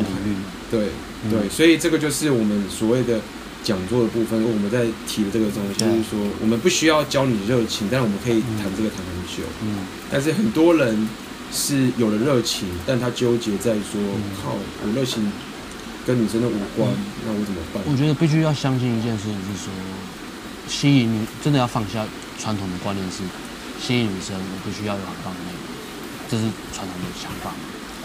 [0.72, 0.90] 对
[1.30, 3.20] 对，嗯、所以这个就是我们所谓的。
[3.62, 9.44] 讲座的部分，我们在提的这个东西，就是说，我们不需要教你热情，但是我们可以谈这个谈很久。
[9.62, 9.84] 嗯。
[10.10, 11.06] 但是很多人
[11.52, 14.00] 是有了热情，但他纠结在说，
[14.42, 15.30] 靠，我热情
[16.08, 16.90] 跟女生的无关，
[17.28, 17.84] 那我怎么办？
[17.86, 19.74] 我觉得必须要相信一件事情，是说，
[20.70, 22.06] 吸引女真的要放下
[22.40, 23.18] 传统的观念，是
[23.86, 25.60] 吸引女生，我必须要有很棒的内容，
[26.30, 27.52] 这是传统的想法，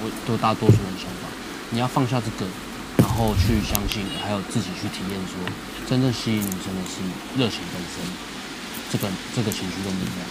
[0.01, 1.29] 我都大多数人的想法，
[1.71, 2.51] 你要放下这个。
[2.97, 5.39] 然后去相信，还有自己去体验，说
[5.87, 7.03] 真正吸引女生的是
[7.37, 8.03] 热情本身，
[8.91, 10.27] 这个这个情绪跟力量。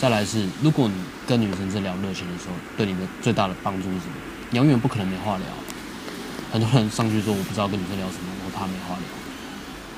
[0.00, 0.94] 再来是，如果你
[1.26, 4.14] 跟女生在聊热情的时候，对你的最大的帮助是什么？
[4.50, 5.46] 你永远不可能没话聊。
[6.52, 9.06] 很多人上去说我不知道跟女生聊什么，我怕没话聊，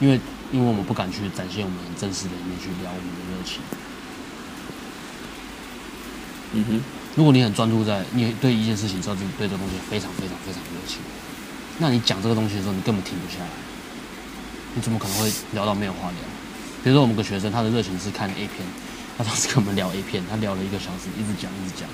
[0.00, 0.20] 因为
[0.52, 3.60] 因为我们不敢去展现我们很真实的一面去聊我们的热情。
[6.52, 6.80] 嗯哼，
[7.16, 10.98] 如果你很专注在你对一件事情，知道自己对这个东西非常非常非常热情。
[11.78, 13.50] 那你讲这个东西的时候，你根本停不下来。
[14.74, 16.18] 你怎么可能会聊到没有话聊？
[16.84, 18.64] 比如说我们个学生，他的热情是看 A 片，
[19.18, 21.88] 他当时跟我们聊 A 片，他聊了一个小时，一直讲一直讲，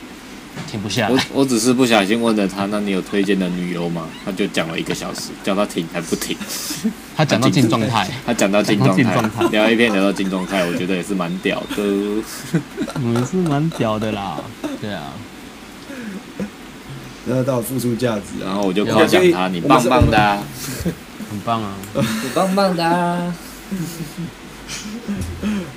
[0.71, 1.15] 停不下来。
[1.15, 4.09] 我我只是不小心问了他，那你有推荐的女优吗？
[4.25, 6.37] 他就讲了一个小时，叫他停还不停。
[7.17, 11.83] 他讲到进状态， 他讲到进状态，聊一遍聊到进状态，我觉得也是蛮屌的。
[12.95, 14.39] 我们是蛮屌的啦，
[14.81, 15.13] 对啊。
[17.29, 20.39] 那到付出价值，然后我就夸奖他，你棒棒的，
[21.29, 23.33] 很棒啊，你棒棒的。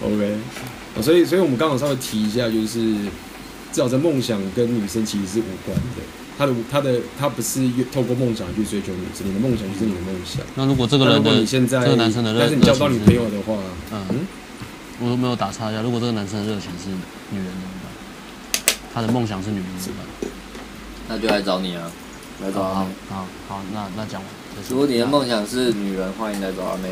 [0.04, 0.38] OK，
[1.02, 2.94] 所以所以我们刚好稍微提一下，就是
[3.72, 6.02] 至少这梦想跟女生其实是无关的，
[6.38, 10.42] 他的他的他不是透过梦想去追求女生，你的梦想就是你的梦想。
[10.56, 13.58] 那如果这个人的你现在这个男生的热情，但是你交不到女朋友的话，
[13.92, 14.28] 嗯，
[15.00, 15.82] 我都没有打岔一下。
[15.82, 16.90] 如果这个男生的热情是
[17.32, 18.76] 女人怎么办？
[18.94, 20.30] 他的梦想是女人怎么办？
[21.08, 21.92] 那就来找你啊，
[22.42, 22.90] 来找阿妹。
[23.10, 24.30] 好好，那那讲完。
[24.68, 26.90] 如果你的梦想是女人，欢迎来找阿妹。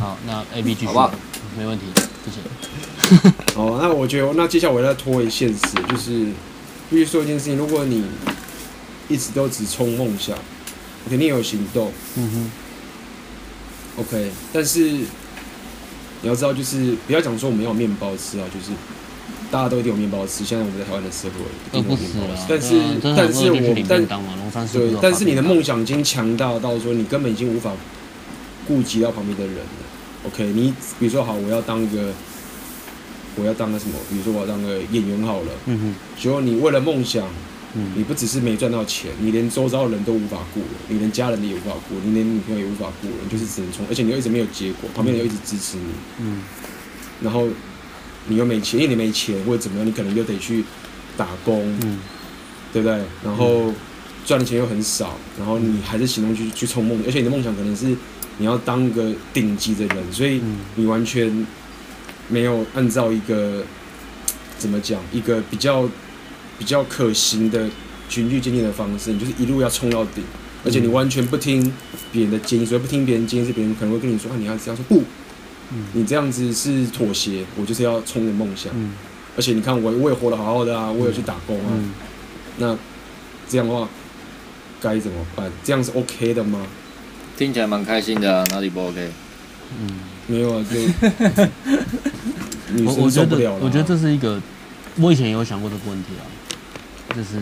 [0.00, 0.86] 好，那 A B 继续。
[0.86, 1.12] 好不好？
[1.58, 1.84] 没问题，
[2.24, 3.28] 谢谢。
[3.54, 6.26] 哦，那我觉得，那接下来我要拖回现实，就是
[6.88, 8.04] 必须说一件事情：如果你
[9.08, 10.36] 一直都只冲梦想，
[11.08, 11.92] 肯定有行动。
[12.16, 12.50] 嗯哼。
[13.98, 15.06] OK，但是你
[16.22, 18.72] 要知道，就是不要讲说我们要面包吃啊，就是。
[19.50, 20.44] 大家都一定有面包吃。
[20.44, 22.70] 现在我们在台湾的社会一定有面包吃，但是
[23.02, 23.56] 但是我
[23.88, 24.06] 但
[24.68, 27.72] 对，但是你的梦想已经强大到说你根本已经无法
[28.68, 29.62] 顾及到旁边的人了。
[30.26, 32.12] OK，你比如说好，我要当一个
[33.36, 33.94] 我要当个什么？
[34.10, 35.52] 比如说我要当个演员好了。
[35.66, 35.94] 嗯哼。
[36.20, 37.26] 结果你为了梦想，
[37.94, 45.92] 你不只是没赚到钱，你连周遭的人都无法顾了，你连家人也无法顾，你连女朋友也无法顾了，你就是只能冲，而且你又一直没有结果，旁边人又一直支持你。
[46.20, 46.42] 嗯。
[47.22, 47.48] 然后。
[48.26, 50.62] 你又没钱，因为你没钱或者怎么样，你可能又得去
[51.16, 51.98] 打工，嗯、
[52.70, 53.02] 对不对？
[53.24, 53.72] 然后
[54.26, 57.96] 赚的钱又很少，然后你还是行动去去冲梦，而且你的梦想可能是
[58.40, 60.40] 你要当个顶级的人，所以
[60.76, 61.46] 你完全
[62.28, 63.62] 没有按照一个
[64.58, 65.86] 怎么讲，一个比较
[66.58, 67.68] 比较可行的
[68.08, 70.24] 循序渐进的方式，你就是一路要冲到顶，
[70.64, 71.70] 而且你完全不听
[72.10, 75.04] 别人的建议，所以不听别人建议是别人可能会跟你说啊，你要这样说不。
[75.92, 78.72] 你这样子是妥协，我就是要冲的梦想。
[78.74, 78.90] 嗯、
[79.36, 81.70] 而且你看我，我也活得好好的啊，我也去打工啊。
[81.72, 81.92] 嗯、
[82.56, 82.76] 那
[83.48, 83.88] 这样的话
[84.80, 85.48] 该怎么办？
[85.62, 86.66] 这样是 OK 的吗？
[87.40, 89.10] 听起来蛮开心的啊，哪里不 OK？
[89.80, 89.88] 嗯，
[90.26, 90.76] 没有啊，就
[92.84, 94.38] 我我觉得，我觉得这是一个，
[94.96, 96.22] 我以前也有想过这个问题啊，
[97.16, 97.40] 就是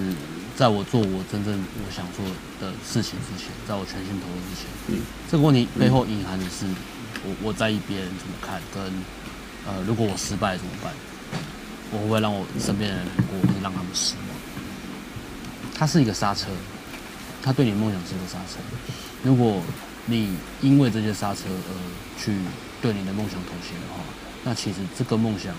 [0.55, 2.25] 在我做我真正我想做
[2.61, 6.65] 的事情之前，在我全心投入之前，嗯，这个问题背后隐含的是。
[7.27, 8.81] 我我在意别人怎么看，跟
[9.67, 10.93] 呃，如果我失败怎么办？
[11.91, 14.23] 我会不会让我身边的人难过，或者让他们失望？
[15.75, 16.47] 它是一个刹车，
[17.43, 18.61] 它对你的梦想是一个刹车。
[19.25, 19.61] 如果
[20.11, 21.73] 你因为这些刹车而
[22.19, 22.35] 去
[22.81, 24.01] 对你的梦想妥协的话，
[24.43, 25.55] 那其实这个梦想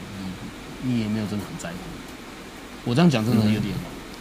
[0.83, 1.77] 你你也没有真的很在乎。
[2.83, 3.75] 我这样讲真的有点，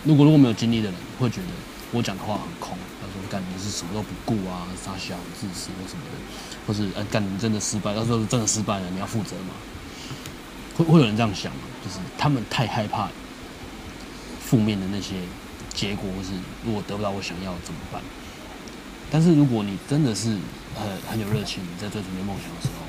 [0.04, 1.48] 如果如果没有经历的人会觉得
[1.92, 6.18] 我讲的话很空，他说干你是什么都不顾啊，傻小自私或什么的，
[6.66, 9.54] 或是呃干你真的失败，到时候真的失败了你要负责吗？
[10.76, 11.62] 会会有人这样想吗？
[11.82, 13.08] 就是他们太害怕
[14.44, 15.14] 负面的那些
[15.72, 16.30] 结果，或是
[16.64, 18.02] 如果得不到我想要怎么办？
[19.10, 20.36] 但是如果你真的是
[20.74, 22.84] 很很有热情，你在追逐你的梦想的时候，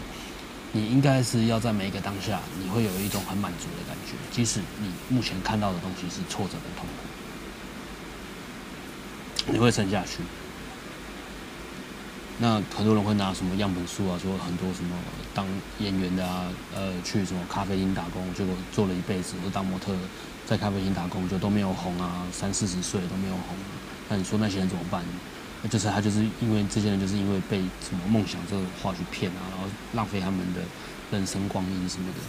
[0.74, 6.86] 你应该是要在每一个当下，你会有一种很满足的感觉，即使你目前看到的东西是挫折跟痛
[9.45, 10.20] 苦，你会撑下去。
[12.41, 14.95] 那很多人会拿什么样本数啊，说很多什么
[15.34, 15.45] 当
[15.80, 19.93] 演员的啊，呃，去什么咖啡厅打工，结果做了一辈子，或当模特，
[20.45, 23.57] 在咖啡厅打工就都没有红啊，三四十岁都没有红。
[24.07, 25.03] 那你说那些人怎么办？
[25.62, 30.62] 那就是他就是因为这些人就是因为被什么梦想这种话去骗啊，然后浪费他们的
[31.12, 32.20] 人生光阴什么的。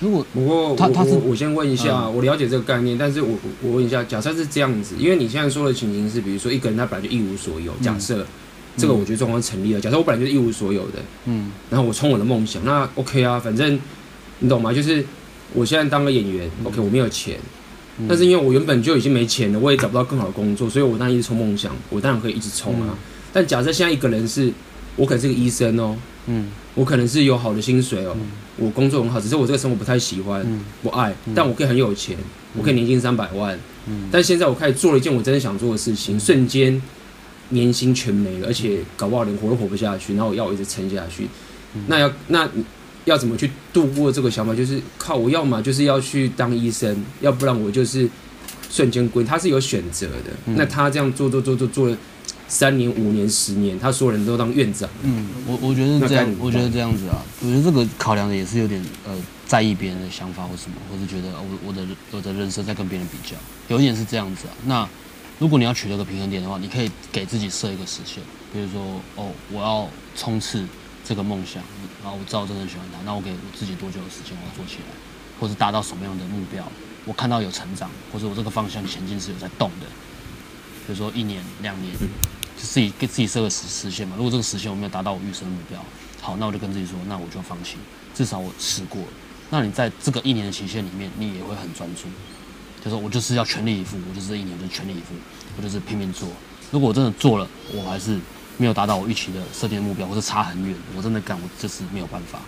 [0.00, 8.26] 如果不过他他是我先问一下，我了解这个概念，但是我我问一下，假设是这样子，因为你现在说的情形是，比如说一个人他本来就一无所有，假设。
[8.74, 9.80] 这个我觉得状况成立了。
[9.82, 13.78] 假设我本来就是一无所有的，嗯，然后我冲我的梦想，那 OK 啊，反正
[14.38, 14.72] 你懂吗？
[14.72, 15.04] 就是
[15.52, 17.38] 我现在当个演员，OK，我没有钱，
[18.08, 22.96] 但是因为我原本就已经没钱了，我也找不到更好的工作，所以我当然一直冲梦想，我当然可以一直冲啊。
[23.32, 24.52] 但假设现在一个人是，
[24.96, 28.16] 我可能是个医生哦，嗯，我可能是有好的薪水哦，
[28.56, 30.46] 我工作很好，只是我这个生活不太喜欢，
[30.82, 32.16] 不爱，但我可以很有钱，
[32.56, 36.80] 我可以年薪三百万，嗯，但现在我开始做了一件我真的想做的事情，瞬间。
[37.48, 41.28] 年薪全没了，而且搞不好连活都活不下去，然后我要我一直撑下去，
[41.74, 42.48] 嗯、那要那
[43.04, 44.54] 要怎么去度过这个想法？
[44.54, 48.08] 就是靠我要么就是要去当医生，要不然我就是
[48.70, 49.24] 瞬间归。
[49.24, 51.96] 他是有选择的，嗯、那他这样做做做做做了
[52.48, 54.88] 三年、五年、十年，他所有人都当院长。
[55.02, 59.12] 嗯，我我觉得是这样，我觉得这样子啊，我觉得这个考量的也是有点呃
[59.46, 63.36] 在意别人的想法或什么，或是觉得我我的我的人生在跟别人比较，
[63.68, 64.88] 有一点是这样子啊，那。
[65.38, 68.22] 如果你要取得个平衡点的话，你可以给自己设一个时限，
[68.52, 70.64] 比如说，哦，我要冲刺
[71.12, 71.62] 这个梦想，
[72.02, 74.88] 然后我知道我真的喜欢它，那我给我自己多久的时间我要做起来，
[75.38, 76.64] 或是达到什么样的目标？
[77.04, 79.86] 我看到有成长，或者我这个方向前进是有在动的，
[80.86, 81.92] 比如说一年、两年，
[82.56, 84.16] 就自己给自己设个时时限嘛。
[84.16, 85.84] 如果这个时限我没有达到我预设的目标，
[86.22, 87.76] 好，那我就跟自己说，那我就放弃，
[88.14, 89.08] 至少我试过了。
[89.50, 92.04] 那你在这个一年的期限里面，你也会很专注。
[92.82, 95.14] 就说我就是要全力以赴，我就是这一年就全力以赴，
[95.58, 96.26] 我就是拼命做。
[96.70, 98.18] 如果我真的做了，我还是
[98.58, 102.38] 没有达到我预期的设定的目标，或是差很远，我真的干，我就是没有办法。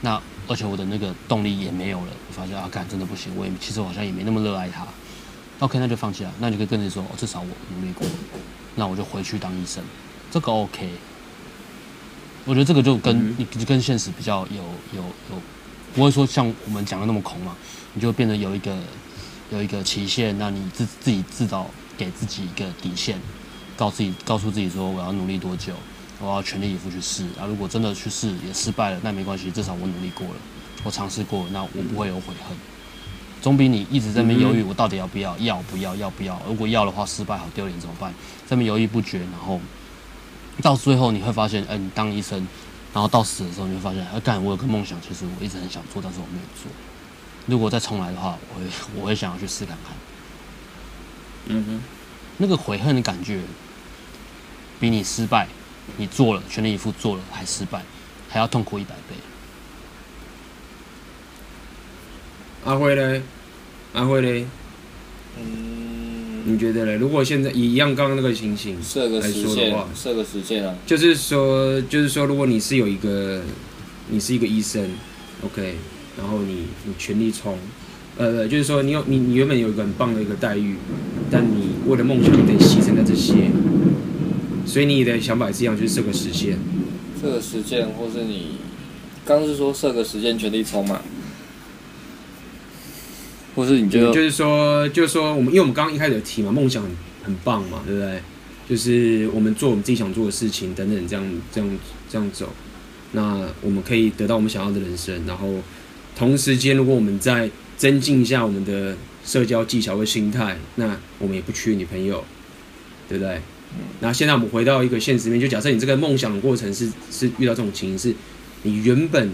[0.00, 4.86] 那而且我的那个动力也没有了，我发现啊，干真的不行，我也其实我好像也没那么热爱它。
[5.60, 6.32] OK，那就放弃了。
[6.38, 8.06] 那你可以跟你说，哦，至少我努力过，
[8.74, 9.82] 那我就回去当医生，
[10.30, 10.90] 这个 OK。
[12.44, 14.62] 我觉得这个就跟你跟现实比较有
[14.94, 15.42] 有有，
[15.94, 17.56] 不会说像我们讲的那么空嘛，
[17.94, 18.76] 你就变得有一个。
[19.50, 23.20] 有一个期限，那你自自己自找给自己一个底线，
[23.76, 25.72] 告诉自己告诉自己说我要努力多久，
[26.20, 27.24] 我要全力以赴去试。
[27.38, 30.34] 啊，如果真的去试也失败了，那没关系，至少我努力过了，
[30.82, 32.56] 我尝试过了，那我不会有悔恨。
[33.42, 36.40] 总比你一直在那边犹豫，我到底要不要，要不要，要不要？
[36.48, 38.10] 如果要的话，失败好丢脸怎么办？
[38.46, 39.60] 在那边犹豫不决，然后
[40.62, 42.38] 到最后你会发现，哎、欸，你当医生，
[42.94, 46.72] 然后到死的时候你会发现，哎，干，我有个梦想，其实我一直很想做，但是我没有做。
[47.46, 48.66] 如果再重来的话，我会
[48.98, 49.94] 我会想要去试看看。
[51.48, 51.82] 嗯哼，
[52.38, 53.40] 那个悔恨的感觉，
[54.80, 55.48] 比你失败，
[55.96, 57.82] 你做了全力以赴做了还失败，
[58.28, 59.14] 还要痛苦一百倍。
[62.64, 63.22] 阿辉嘞，
[63.92, 64.46] 阿辉嘞，
[65.38, 66.96] 嗯，你觉得嘞？
[66.96, 73.42] 如果现在一样刚刚那个情形来说的话，设个时限啊，就是说，就是说，如果你是有一个，
[74.08, 74.90] 你是一个医生
[75.44, 75.76] ，OK。
[76.16, 77.58] 然后你你全力冲，
[78.16, 80.76] 呃，就是说你有你你原本有一个很棒的一个待遇，
[81.30, 83.50] 但你为了梦想你得牺牲掉这些，
[84.64, 86.56] 所以你的想法也是一样，就是设个时限，
[87.20, 88.58] 设个时限，或是你
[89.24, 91.00] 刚刚是说设个时间全力冲嘛，
[93.56, 96.90] 或是你就就是说就是说我们因为我们刚刚一开始有提嘛，梦想很
[97.24, 98.20] 很棒嘛，对不对？
[98.68, 101.70] 就是我们做我们自己想做的事情等等这样这样
[102.08, 102.48] 这样走，
[103.10, 105.48] 那我们可以得到我们想要的人生，然后。
[106.16, 112.24] 同时间，如果我们再增进一下我们的社交技巧和心态，那我们也不缺女朋友，
[113.08, 113.40] 对不对？
[114.00, 118.16] 那现在我们回到一个现实面，就假设你这个梦想的过程是是遇到这种情形，是
[118.62, 119.30] 你原本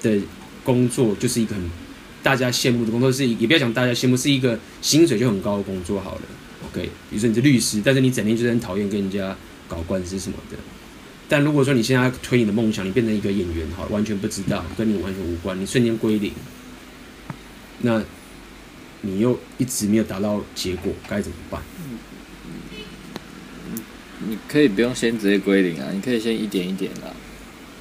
[0.00, 0.18] 的
[0.64, 1.70] 工作就是一个很
[2.22, 6.22] 大家羡慕的工作，是也不要讲大家羡慕，是一个薪水就很高的工作好了。
[6.70, 9.36] OK，比如说你是律师，但是你整天就是很讨厌跟人家
[9.68, 10.56] 搞官司什么的。
[11.28, 16.32] 但如果说你现在推你的梦想，你变成一个演员，好，完全不知道，跟你完全无关，你瞬间归零，
[17.82, 18.02] 那
[19.02, 21.60] 你又一直没有达到结果，该怎么办？
[24.24, 27.10] 你可以不用先直接归零啊，你可以先一点一点啊，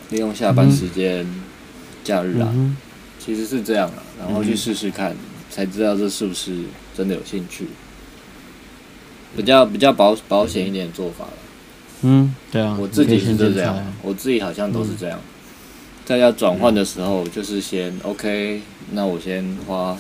[0.10, 1.24] 利用下班时间、
[2.04, 2.52] 假日啊、
[3.20, 5.16] 其实是这样啊，然后去试试看、
[5.52, 6.64] 才知道这是不是
[6.98, 7.68] 真的有兴趣，
[9.38, 11.34] 比较比较保保险一点的做法了。
[12.02, 15.22] 嗯，对啊，我自己是这样，我自己好像都是这样，
[16.06, 19.98] 在要转换的时候，就是先 OK，那我先花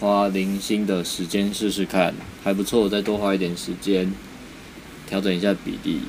[0.00, 4.12] 花零星的时间试试看，还不错，我再多花一点时间。
[5.06, 6.00] 调整一下比例，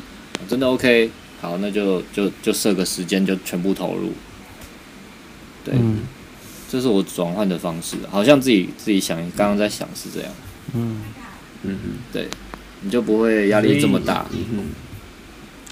[0.48, 1.12] 真的 OK，
[1.42, 4.14] 好，那就就就设个时间，就全部投入。
[5.66, 6.00] 对，嗯、
[6.70, 10.32] 这是我转换的方式，好像自己自己想，刚刚在想是这样。
[10.74, 11.02] 嗯
[11.64, 12.30] 嗯嗯，对，
[12.80, 14.26] 你就不会压力这么大。
[14.32, 14.64] 嗯嗯。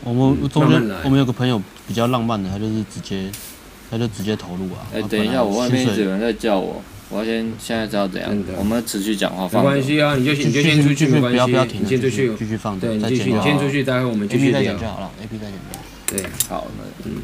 [0.04, 3.32] 我们中间我们有个朋友比较浪漫的，他就是直接
[3.90, 4.86] 他就直接投入啊。
[4.94, 6.82] 哎、欸，等一下，我外面有人在叫我。
[7.10, 9.44] 我要先现在知道怎样，我们持续讲话。
[9.44, 11.36] 没关系啊，你就你就先出去，没关系。
[11.36, 12.80] 不要不要停，你先出去，继续放。
[12.80, 14.60] 对，你继续，你先出去，待会我们继续聊。
[14.60, 15.54] A P 再讲就好了，A P 再讲。
[16.08, 17.22] 对，好，那嗯。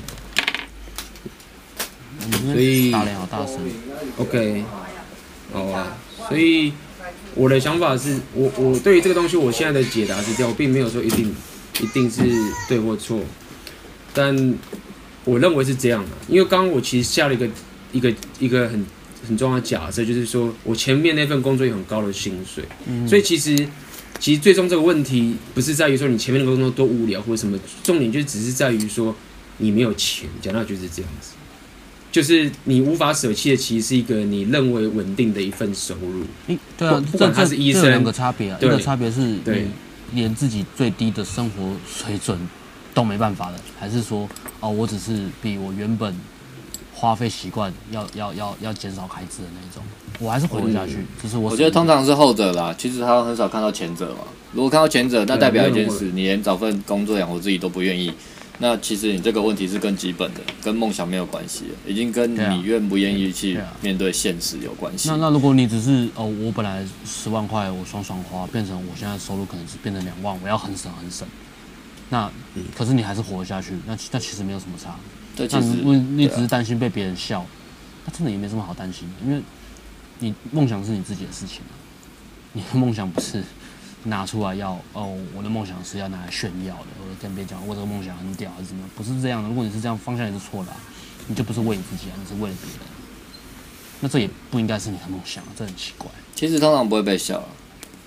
[2.54, 3.58] 所以打脸好大声。
[4.18, 4.64] OK，
[5.52, 5.98] 好啊。
[6.28, 6.72] 所以
[7.34, 11.34] 我的想法是我我对于这个东西，我现在的解答是这样，我并没有说一定
[11.82, 12.22] 一定是
[12.68, 13.20] 对或错，
[14.14, 14.56] 但
[15.26, 17.48] 我认为是这样的，因为刚刚我其实下了一个
[17.92, 18.86] 一个一个很。
[19.28, 23.54] 很重要的假设就是说，我前面那份工作有很高的薪水，嗯，所以其实，
[24.18, 29.14] 其实最终这个问题不是在于说你前面的工作多无聊或者什么，重点就只是在于说
[29.58, 31.34] 你没有钱，讲到就是这样子，
[32.12, 36.58] 就是你无法舍弃的，其实是一个你认为稳定的一份收入。
[36.78, 39.40] 对啊，不管他是医生，两个差别啊，一个差别是你
[40.14, 42.40] 连自己最低的生活水准
[42.94, 44.28] 都没办法了，还是说
[44.60, 46.16] 哦，我只是比我原本。
[46.92, 49.82] 花费习惯要要要要减少开支的那种，
[50.20, 51.06] 我还是活不下去。
[51.24, 52.76] 就是我，我觉得通常是后者啦。
[52.78, 54.26] 其实他很少看到前者嘛。
[54.52, 58.12] 如果看到前者，那代表一件事，你连找份工作养活自己都不愿意。
[58.62, 65.08] 那其实你这个问题是更基本的，跟梦想没有关系，已经跟你愿不愿意去面对现实有关系。
[65.10, 71.26] 那那如果你只是哦，我本来十万块我爽爽花，变成我现在收入可能是变成两万，我要很省很省。
[72.10, 72.30] 那
[72.76, 74.96] 可是你还是活下去，那那其实没有什么差。
[75.38, 77.46] 那你你只是担心被别人笑，
[78.06, 79.42] 那真的也没什么好担心的，因为
[80.20, 81.62] 你梦想是你自己的事情，
[82.52, 83.42] 你的梦想不是
[84.04, 88.90] 拿出来要哦，我的梦想是要拿来炫耀的，或者跟别人讲我这个梦想很屌还是怎么样？
[88.96, 89.50] 不是这样的。
[89.50, 90.72] 如果你是这样，方向也是错的，
[91.28, 92.80] 你就不是为你自己啊，你是为了别人。
[94.02, 96.10] 那这也不应该是你的梦想，这很奇怪。
[96.34, 97.44] 其实通常不会被笑，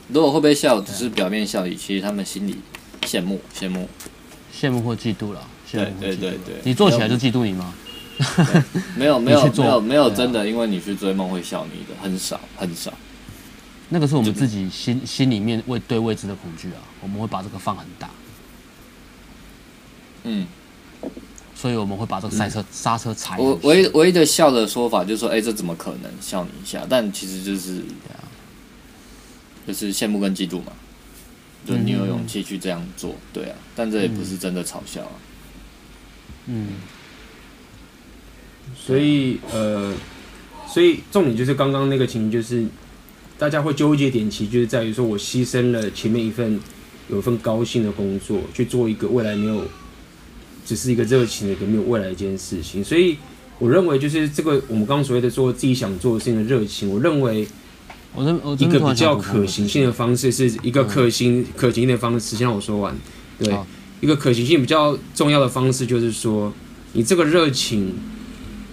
[0.08, 2.58] 如果会被笑，只是表面笑意，其实他们心里
[3.02, 3.88] 羡慕、羡慕、
[4.54, 5.46] 羡慕或嫉妒了。
[5.70, 7.72] 对对对对，你做起来就嫉妒你吗？
[8.94, 12.92] 没有没有没有没有 真的，因为你去追梦会笑你的很少很少。
[13.92, 18.08] 那个是我们自己心心里面未对未知的恐惧啊，我们会把这个放很大。
[20.24, 20.46] 嗯，
[21.54, 23.36] 所以我们会把这个赛车刹车踩。
[23.36, 26.86] 我唯一唯一的笑的说法就是说，哎，这怎么可能笑你一下？
[26.88, 27.82] 但其实就是
[29.66, 30.72] 就是羡慕跟嫉妒嘛。
[31.66, 35.12] 就你有勇气去这样做，对啊，但这也不是真的嘲笑啊。
[36.46, 36.68] 嗯，
[38.74, 39.94] 所以呃，
[40.66, 42.66] 所以重点就是刚刚那个情形，就是
[43.42, 46.60] 大家会纠结点，其实就是在于说我牺牲了前面一份
[47.08, 49.64] 有一份高兴的工作，去做一个未来没有，
[50.64, 52.84] 只是一个热情的一个没有未来一件事情。
[52.84, 53.16] 所以
[53.58, 57.44] 我认为，就是这个我们刚刚所谓的做自己想做的事情的热情，我认为，
[58.14, 62.36] 我认一个比较可行性的方式，是一个可行可行的方式。
[62.36, 62.96] 先让我说完，
[63.40, 63.52] 对。
[64.00, 66.52] 一个可行性比较重要的方式，就是说，
[66.92, 67.92] 你这个热情，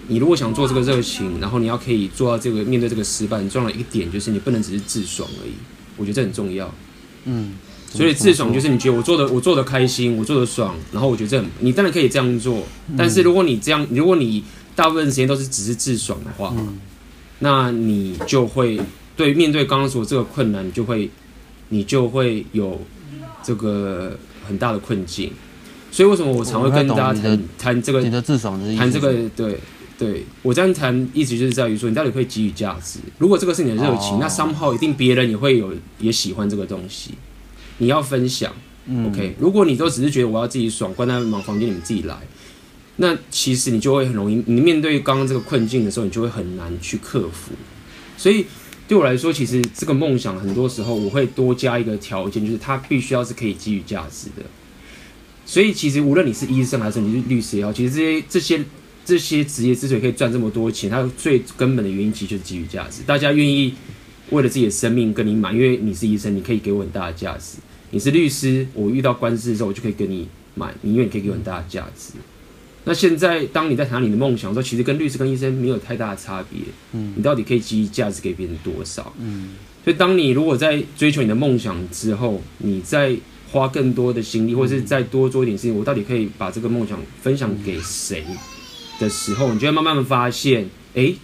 [0.09, 5.51] 你如果想做这个热情，然后你要可以做到这个面对这个失败，重要的一个点就是你不能只是自爽而已。
[5.95, 6.69] 我觉得这很重要。
[7.23, 7.53] 嗯，
[7.89, 12.63] 所以自爽就是你觉得我做的我做的开心，我做的爽，然后我觉得这很，你当然可以这样做。
[12.97, 14.43] 但是如果你这样，如果你
[14.75, 16.53] 大部分时间都是只是自爽的话，
[17.39, 18.79] 那你就会
[19.15, 21.09] 对面对刚刚说这个困难，你就会
[21.69, 22.81] 你就会有
[23.43, 24.17] 这个。
[24.47, 25.31] 很大的困境，
[25.91, 28.01] 所以为什么我常会跟大家谈谈这个？
[28.01, 29.59] 你的自爽谈这个，对
[29.99, 32.99] 对，我这样谈意思就是在于说，你到底会给予价值。
[33.17, 37.11] 如果这个是你的热情，那 somehow 一定别人也会有也喜欢这个东西。
[37.79, 38.53] 你要分享
[39.07, 39.35] ，OK？
[39.39, 42.17] 如果你都只是觉得我要自己爽，关在房房间里面自己来，
[42.95, 47.51] 那其实你就会很容易，你面对刚刚这个困境的时候，你就会很难去克服。
[48.17, 48.45] 所以。
[48.89, 54.41] 对我来说，其实这个梦想很多时候我会多加一个条件，就是它必须要是可以给予价值的。
[55.45, 58.65] 所以其实无论你是医生还是你是律师也好，其实这些这些
[59.09, 63.01] 这些职业之所以可以赚这么多钱，它最根本的原因其实就是基于价值。
[63.07, 63.73] 大家愿意
[64.29, 67.57] 为了自己的生命跟你买，因为你是医生，你可以给我很大的价值；
[67.89, 72.13] 你是律师，我遇到官司的时候，我就可以跟你买，因为你可以给我很大的价值。
[72.83, 76.61] 那现在当你在谈你的梦想的时候，其实跟律师跟医生没有太大的差别。
[76.93, 79.11] 嗯，你到底可以给予价值给别人多少？
[79.19, 79.49] 嗯，
[79.83, 83.15] 所以当你如果在追求你的梦想之后，你在
[83.51, 88.23] 花更多的心力，或者是再多做一点事情，我到底可以把这个梦想分享给谁
[88.99, 91.15] 的时候，你就会慢慢的发现，哎、欸，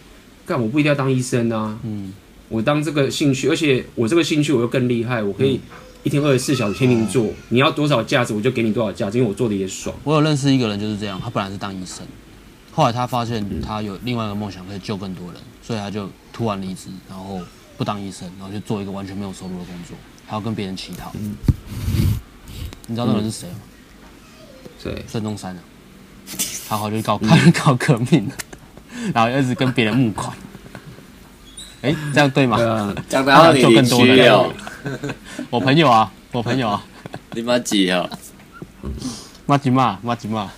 [0.45, 2.13] 干我不一定要当医生啊，嗯，
[2.49, 5.59] 我当这个兴趣，而且我这个兴趣我又更厉害，我可以
[6.03, 9.95] 一天二十四小时天天做，你要多少价值我就给你多少价值，因为我做的也爽。
[10.03, 12.05] 我有认识一个人就是这样，他本来是当医生，
[12.71, 17.41] 后来他发现他有另外一个梦想可以救更多人，所以他就突然离职，然后
[17.77, 21.11] 不当医生，然后就做一个完全没有收入的工作，还要跟别人乞讨。
[21.15, 21.35] 嗯
[22.87, 23.55] 你知道那个人是谁吗？
[24.83, 25.59] 对，孙中山啊，
[26.67, 28.33] 他 好就搞开始搞革命了，
[29.13, 30.35] 然后一直跟别人募款。
[31.81, 32.57] 哎、欸，这样对吗？
[33.07, 34.49] 讲的好，你更多的。
[35.49, 36.83] 我朋友啊，我朋友啊，
[37.31, 38.09] 你妈几啊？
[39.45, 39.99] 妈几嘛？
[40.01, 40.51] 妈几嘛？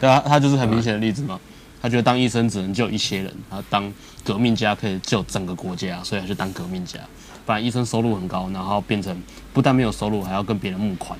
[0.00, 1.38] 对啊，他就是很明显的例子嘛。
[1.80, 3.92] 他觉得当医生只能救一些人，他当
[4.24, 6.98] 革命家可以救整个国家，所以他就当革命家。
[7.44, 9.20] 不然医生收入很高，然后变成
[9.52, 11.18] 不但没有收入，还要跟别人募款，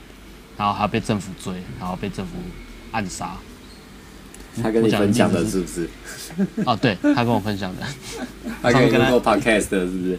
[0.56, 2.32] 然后还要被政府追，然后被政府
[2.92, 3.36] 暗杀。
[4.62, 5.88] 他跟你分享的是不是？
[6.66, 7.86] 哦，对，他跟我分享的。
[8.62, 10.18] 他跟你做 podcast 的是不是？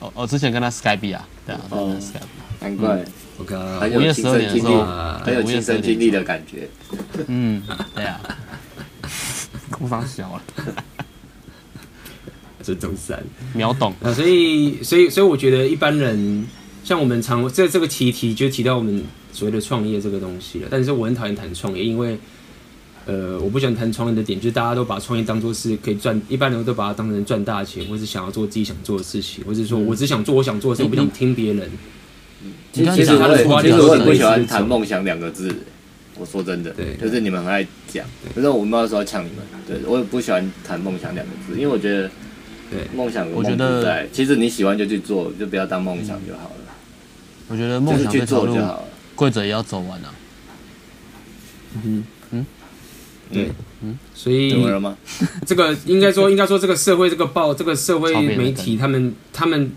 [0.00, 2.62] 我我之前跟他 Skype 啊，对啊，哦，Skype。
[2.62, 3.04] 难怪，
[3.38, 3.56] 我靠，
[3.96, 4.84] 午夜十二点的时候，
[5.24, 6.68] 很有亲身经历的感觉。
[7.28, 7.62] 嗯，
[7.94, 8.20] 对啊。
[9.70, 10.42] 空房小了。
[12.62, 13.18] 孙中山
[13.54, 16.46] 秒懂啊，所以所以所以我觉得一般人
[16.82, 19.02] 像我们常这这个提提就提到我们
[19.32, 22.18] 所谓的创业这个东西了，但是我很讨厌谈创业，因为
[23.06, 31.70] 呃我不喜欢谈创业的点，就是大家都把创业当做是可以赚，一般人都把它当成赚大钱，或是想要做自己想做的事情，或是说我只想做我想做的事，我不想听别人。
[32.72, 35.54] 其实其实我其实我很不喜欢谈梦想两个字，
[36.18, 42.10] 我说真的，对，就是你们很爱讲，可是我没有说要呛你们，对我也不喜欢谈梦想两个字，因为我觉得。
[42.72, 46.59] 对，梦想我觉得其实你喜欢就去做，就不要当梦想就好了。
[47.50, 48.84] 我觉得梦想去做就好了，
[49.14, 50.14] 规则也要走完啊。
[51.84, 52.04] 嗯。
[52.32, 52.46] 嗯，
[53.32, 53.50] 对，
[53.82, 54.96] 嗯，所以怎么了吗？
[55.44, 59.72] 这个应该说，应该说，这个社会，这个报，这个社会媒体， 他们，他们，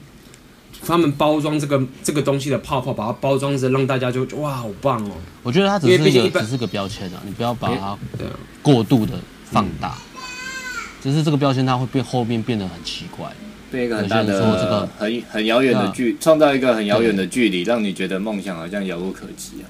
[0.86, 5.14] 他们包装这个这个东西的泡泡，把它包装着，让大家就哇，好棒哦。
[5.42, 7.98] 我觉得它只是一个，只是个标签啊，你不要把它
[8.62, 9.14] 过度的
[9.50, 9.98] 放大。
[11.02, 13.32] 只是这个标签，它会变后面变得很奇怪，
[13.74, 19.66] 变一个很大的、这个、很很遥远的距，创造一个很遥远的距离，让你觉得梦想好像遥不可及啊。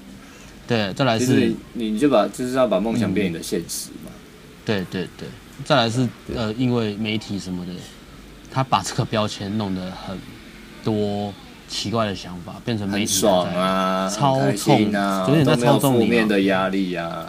[0.68, 4.10] 对，再来是，你你就把就是要把梦想变你的现实嘛。
[4.12, 4.20] 嗯、
[4.66, 5.26] 对对对，
[5.64, 7.72] 再来是呃，因为媒体什么的，
[8.50, 10.18] 他把这个标签弄得很
[10.84, 11.32] 多
[11.66, 16.00] 奇怪的想法，变成媒体爽啊，操纵啊，有点在操纵你。
[16.00, 17.26] 负面的压力啊。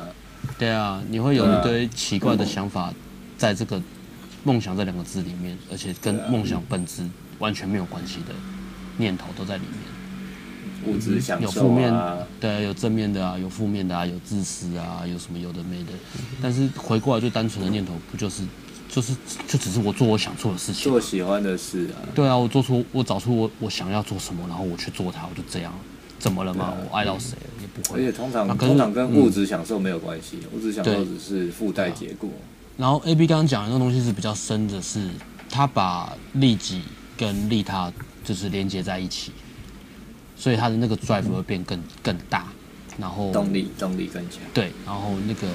[0.59, 2.93] 对啊，你会有一堆奇怪的想法
[3.37, 3.81] 在这个。
[4.45, 7.03] 梦想这两个字里面，而且跟梦想本质
[7.39, 8.33] 完全没有关系的
[8.97, 10.93] 念头都在里面。
[10.93, 11.93] 物质享受啊，有负面，
[12.39, 15.91] 对，有正面的啊，有负面的啊，有自私啊，有什么有的没的。
[16.39, 18.43] 但是回过来最单纯的念头，不就是，
[18.87, 19.15] 就是，
[19.47, 22.05] 就只是我做我想做的事情，做喜欢的事啊。
[22.13, 25.73] 对啊，我做出，我找出我我想要做什么，然后我去做它，我就这样，
[26.19, 26.71] 怎么了嘛？
[26.91, 27.99] 我爱到谁了也不会。
[27.99, 32.29] 而且通常通常跟物质享受没有关系，物质享受只是附带结果。
[32.77, 35.09] 然后 A B 刚刚讲的那个东西是比较深的，是
[35.49, 36.81] 他把利己
[37.15, 37.89] 跟利他
[38.23, 39.31] 就是连接在一起，
[40.35, 42.47] 所以他的那个 drive 会变更更大，
[42.97, 44.39] 然后动力动力更强。
[44.53, 45.47] 对，然后那个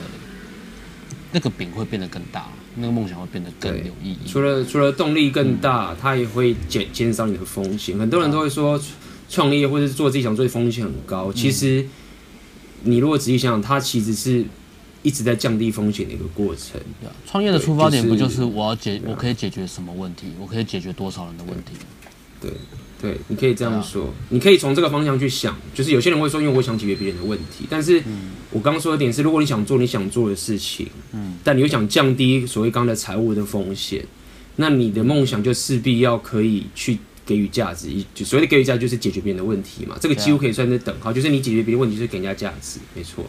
[1.33, 2.47] 那个饼会变得更大，
[2.77, 4.19] 那个梦想会变得更有意义。
[4.27, 7.99] 除了除了动力更大，它也会减减少你的风险。
[7.99, 8.81] 很多人都会说
[9.29, 11.87] 创业或者是做自己想做的风险很高，其实
[12.85, 14.47] 你如果仔细想想，它其实是。
[15.03, 16.81] 一直在降低风险的一个过程。
[17.27, 20.27] 创业的出发点不就是我要解，我可以解决什么问题？
[20.39, 21.73] 我可以解决多少人的问题？
[22.41, 22.51] 对，
[23.01, 25.57] 对，你可以这样说，你可以从这个方向去想。
[25.75, 27.67] 就是有些人会说，因为我想解决别人的问题。
[27.69, 28.03] 但是
[28.51, 34.05] 我刚刚说的点是，如果你想做你想做的事情，嗯，但你又想降低所谓刚才财务的风险，
[34.57, 37.89] 那你的梦想就势必要可以去给予价值。
[38.15, 39.97] 就所谓的给予价值，就是解决别人的问题嘛。
[40.01, 43.25] 这个几乎可以算是等号，就是你解决别人问题，就是给人家价值，没错。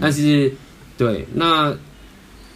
[0.00, 0.52] 但是。
[0.96, 1.76] 对，那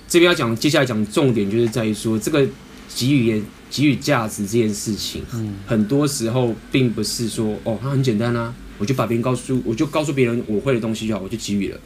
[0.08, 2.46] 这边要讲，接下来讲重点就是在于说，这个
[2.94, 11.78] 给予给予价值这件事情，嗯，很多时候并不是说哦，它很简单啊，我就把别人告诉，我就告诉别人我会的东西就好，我就给予了，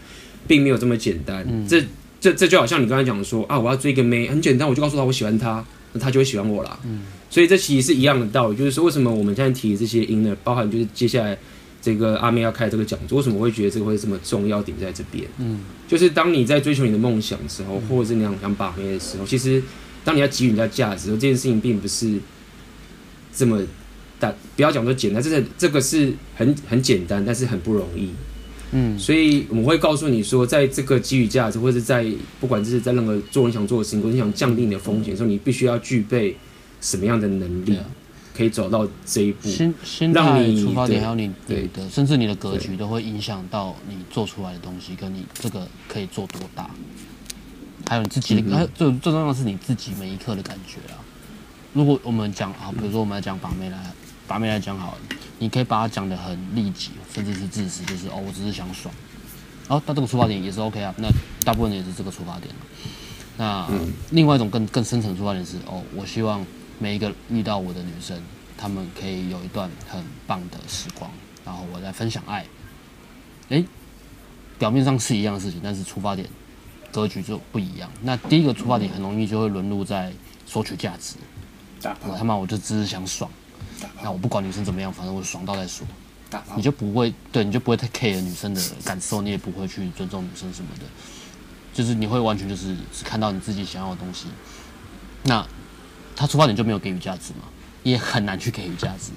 [0.47, 1.45] 并没有这么简单。
[1.47, 1.85] 嗯、这
[2.21, 6.79] 这这就好像你刚才讲的说啊，我要追一个妹，很简单，我就告诉他我喜欢他，那他就会喜欢我啦。
[6.85, 11.37] 嗯，所以这其实是一样的道理，就是说为什么我们现在提的这些 inner，包含就是接下来
[11.85, 15.29] 这个阿妹要开这个讲座，为什么会觉得这个会这么重要，点在这边？
[15.39, 19.63] 嗯，就是当你在追求你的梦想的时候，或者是你想想把妹的时候，其实
[20.03, 22.19] 当你要给予人家价值，这件事情并不是
[23.35, 23.61] 这么。
[24.21, 28.11] 大不要讲说简单，这是这个是很很简单，但是很不容易。
[28.71, 32.07] 嗯，所以我们会告诉你说，在这个给予价值，或者是在
[32.41, 36.37] 不管是在任何做你想做的事情，或者你想降低你的风险的时候，你必须要具备
[36.81, 37.77] 什么样的能力，
[38.37, 39.49] 可以走到这一步。
[39.49, 46.69] 心心态出发点，还有你对的，甚至你的格局，都会影响到你做出来的东西，跟你这个可以做多大，
[47.89, 50.99] 还有你自己的，还有最最重要的是你自己每一刻的感觉啊。
[51.73, 53.79] 如果我们讲啊，比如说我们来讲把妹来。
[54.27, 54.99] 把妹来讲好了，
[55.39, 58.93] 你可以把它讲的很利己，甚至是自私，就是哦，我只是想爽。
[59.69, 60.95] 哦，那这个出发点也是 OK 啊。
[60.97, 61.07] 那
[61.45, 62.49] 大部分也是这个出发点。
[63.37, 66.43] 那、嗯、另外一种更更深层出发点是哦，我希望
[66.79, 68.21] 每一个遇到我的女生，
[68.57, 71.11] 她们可以有一段很棒的时光，
[71.45, 72.45] 然后我再分享爱。
[73.49, 73.65] 诶、欸，
[74.59, 76.29] 表面上是一样的事情，但是出发点
[76.93, 77.91] 格局就不一样。
[78.03, 80.13] 那第一个出发点很容易就会沦入在
[80.47, 81.17] 索取价值。
[82.07, 83.31] 我他妈我就只是想爽。
[84.03, 85.87] 那我不管女生怎么样，反正我爽到再说。
[86.57, 90.85] 你就不会对，你就不会太 care 女生的感受，你也不会去尊重女生什么的。
[91.73, 94.27] 就是你会完全就是只看到你自己想要的东西。
[95.25, 95.47] 那
[96.17, 97.45] 他出发点就没有给予价值嘛，
[97.83, 99.13] 也很难去给予价值。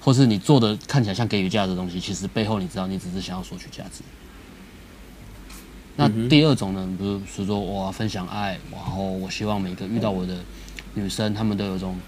[0.00, 4.02] 或是你做的看起来像给予价值的东西，其实背后你知道你只是想要索取价值。
[5.96, 10.38] 那第二种呢，比如说我要分享爱，然后我希望每个遇到我的
[10.94, 11.98] 女生，她们都有种。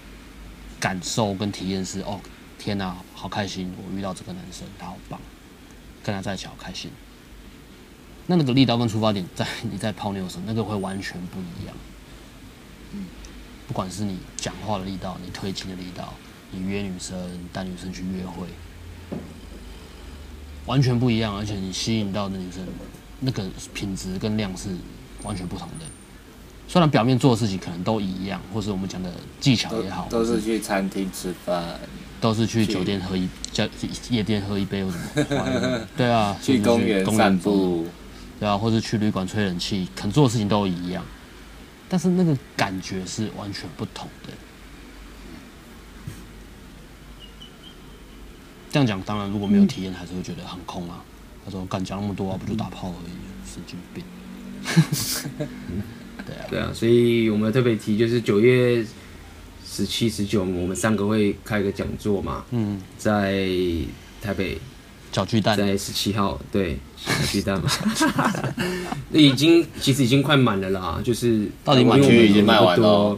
[0.79, 2.19] 感受跟体验是哦，
[2.59, 3.73] 天哪，好开心！
[3.77, 5.19] 我遇到这个男生，他好棒，
[6.03, 6.91] 跟他在一起好开心。
[8.27, 11.75] 那那个力道跟出发点，在 你在泡妞的时候，那个会完全不一样。
[13.67, 16.13] 嗯，不管是你讲话的力道，你推进的力道，
[16.51, 17.15] 你约女生
[17.51, 18.47] 带女生去约会，
[20.65, 21.35] 完全不一样。
[21.37, 22.65] 而且你吸引到的女生，
[23.19, 23.43] 那个
[23.73, 24.69] 品质跟量是
[25.23, 25.85] 完全不同的。
[26.69, 29.09] 虽然表面做的事情可能都一样，或是我们讲的
[29.39, 31.79] 技巧也好，都，都是去餐厅吃饭，
[32.19, 33.65] 都是去酒店喝一叫
[34.09, 34.97] 夜店喝一杯或什
[35.33, 37.87] 么， 对啊，去公园散步，
[38.37, 41.05] 对啊，或是去旅馆吹冷气，肯做的事情都一样，
[41.89, 44.33] 但是那个感觉是完全不同的。
[48.69, 51.03] 这样讲，当然如果没有体验，还是会觉得很空啊。
[51.45, 53.13] 他说：“敢讲那么多啊，不就打炮而已，
[53.49, 54.03] 神经病。
[56.27, 58.85] ”对啊，对啊，所以我们特别提就是九月
[59.65, 62.43] 十七、十九，我们三个会开个讲座嘛。
[62.51, 63.47] 嗯，在
[64.21, 64.59] 台北
[65.11, 67.69] 小巨蛋，在十七号，对，小巨蛋嘛。
[69.11, 73.17] 已经其实已经快满了啦，就是到底满区已经卖完了，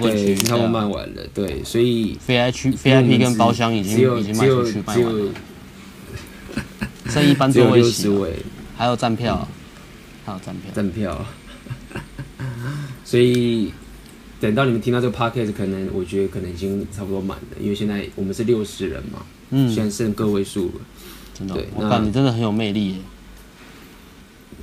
[0.00, 5.32] 对，差不多卖完了，对，所以 VIP VIP 跟包厢已经已经卖出去卖完了，
[7.08, 7.82] 剩一般座位。
[7.82, 8.08] 席，
[8.76, 9.48] 还有站票，
[10.26, 11.26] 还有站票，站票。
[13.04, 13.72] 所以
[14.40, 20.80] 等到你们听到这个 podcast，可能我觉得可能已经差不多满了，因为现在我们是六十人嘛，嗯，现在剩个位数了，
[21.36, 21.54] 真的。
[21.74, 22.98] 我看你真的很有魅力耶。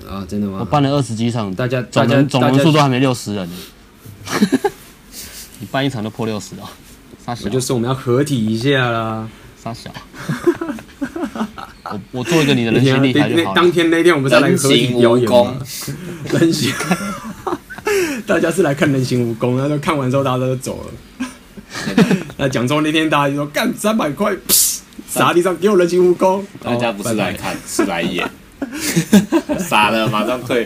[0.10, 0.58] 啊，真的吗？
[0.62, 3.56] 我办了二十几场，大家总人总人数都还没六十人呢。
[5.60, 6.64] 你办一场就破六十了。
[7.44, 9.30] 我就说我们要合体一下啦，
[9.62, 9.92] 傻小。
[11.84, 13.56] 我我做一个你的人形 立牌就好了。
[13.56, 15.56] 当天那天我们在来合体表演嘛，
[16.32, 16.74] 人形。
[18.26, 21.28] 大家是来看人形蜈蚣，然后看完之后大家都走了。
[22.38, 24.36] 那讲座那天大家就说干三百块，
[25.12, 26.42] 撒地上给我人形蜈蚣。
[26.64, 28.30] 大家不是来看，是来演。
[29.60, 30.66] 傻了，马上退。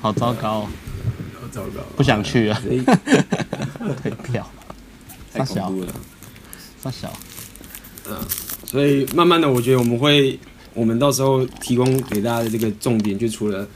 [0.00, 2.58] 好糟糕，好糟糕，不想去啊。
[4.02, 4.50] 退票，
[5.34, 5.92] 太恐怖了，
[6.78, 7.12] 发小。
[8.08, 8.16] 嗯，
[8.64, 10.38] 所以慢慢的，我觉得我们会。
[10.72, 13.66] 我们到时候提供给大家的这个重点，就除了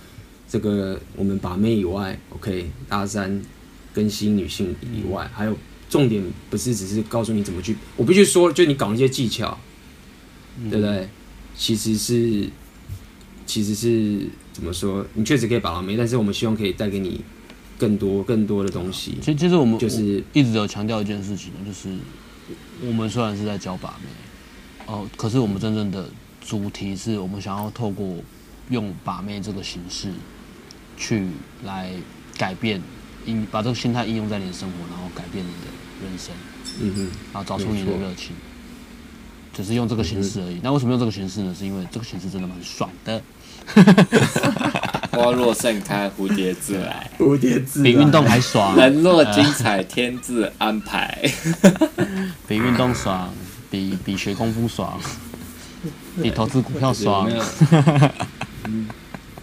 [0.49, 3.43] 这个我们把妹以外，OK，大三
[3.93, 5.59] 更新女性以外，还有
[5.95, 9.57] 重点不是只是告诉你怎么去，我必须说，就你搞那些技巧，
[10.69, 11.09] 对不对？
[11.57, 12.51] 其实是，
[13.47, 15.07] 其实是怎么说？
[15.15, 17.23] 你确实可以把它没，但是我们希望可以带给你
[17.79, 19.17] 更多更多的东西。
[19.21, 21.89] 其实，其实我们就是一直有强调一件事情，就是
[22.85, 24.09] 我们虽然是在教把妹，
[24.87, 26.11] 哦，可是我们真正的。
[26.47, 28.19] 主题是我们想要透过
[28.69, 30.13] 用把妹这个形式，
[30.95, 31.27] 去
[31.65, 31.91] 来
[32.37, 32.83] 改变
[33.27, 35.69] 应把这个心态应用在你的生活，然后改变你的
[36.03, 36.35] 人生，
[36.81, 38.35] 嗯哼，然后找出你的热情。
[39.53, 40.57] 只是用这个形式而已。
[40.57, 41.55] 嗯、那为什么用这个形式呢？
[41.57, 43.23] 是因为这个形式真的蛮爽的。
[45.13, 47.09] 花若盛开，蝴蝶自来。
[47.21, 48.77] 蝴蝶自来比运动还爽。
[48.77, 51.23] 人若精彩，天自安排。
[52.49, 53.33] 比运动爽，
[53.71, 55.01] 比比学功夫爽，
[56.21, 57.31] 比投资股票爽。
[58.67, 58.89] 嗯，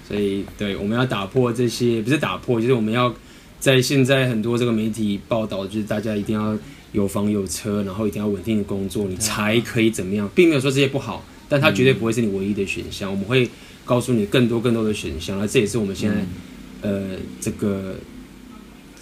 [0.05, 3.15] 所以对，我们要打破这些，不是打破，就是我们要
[3.61, 6.57] 在现在很多这个媒体报道，就是大家一定要。
[6.93, 10.29] 有房有车，然后一定要稳定的工作，你才可以怎么样？
[10.35, 13.09] 并没有说这些不好，但它绝对不会是你唯一的选项。
[13.09, 13.49] 嗯、我们会
[13.85, 16.17] 告诉你更多更多的选项，而这也是我们现在、
[16.81, 17.95] 嗯、呃这个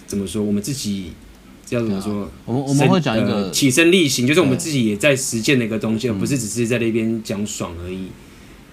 [0.06, 0.40] 怎么说？
[0.40, 1.10] 我们自己
[1.70, 2.22] 要怎么说？
[2.22, 8.04] 啊、我们我们会讲一个、呃、起身力行，就是我们自己也在实践的一个东西，而不是只是在那边讲爽而已。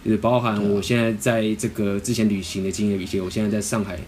[0.07, 3.99] 就是包含我现在在这个之前旅行的经验，以及我现在在上海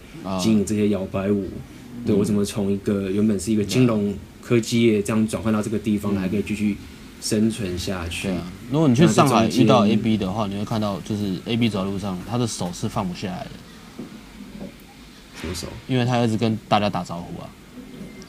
[0.41, 4.15] 经营这些摇摆舞，啊、对我怎么从一个原本是一个金融。
[4.41, 6.75] 科技业这样转换到这个地方，还可以继续
[7.21, 8.29] 生存下去。
[8.29, 13.49] 对啊，如果你去上海遇到 A B 的话，你会看到就是 A B 走在路上，他的手是放不下来的。
[15.39, 15.67] 什么手？
[15.87, 17.49] 因为他一直跟大家打招呼啊，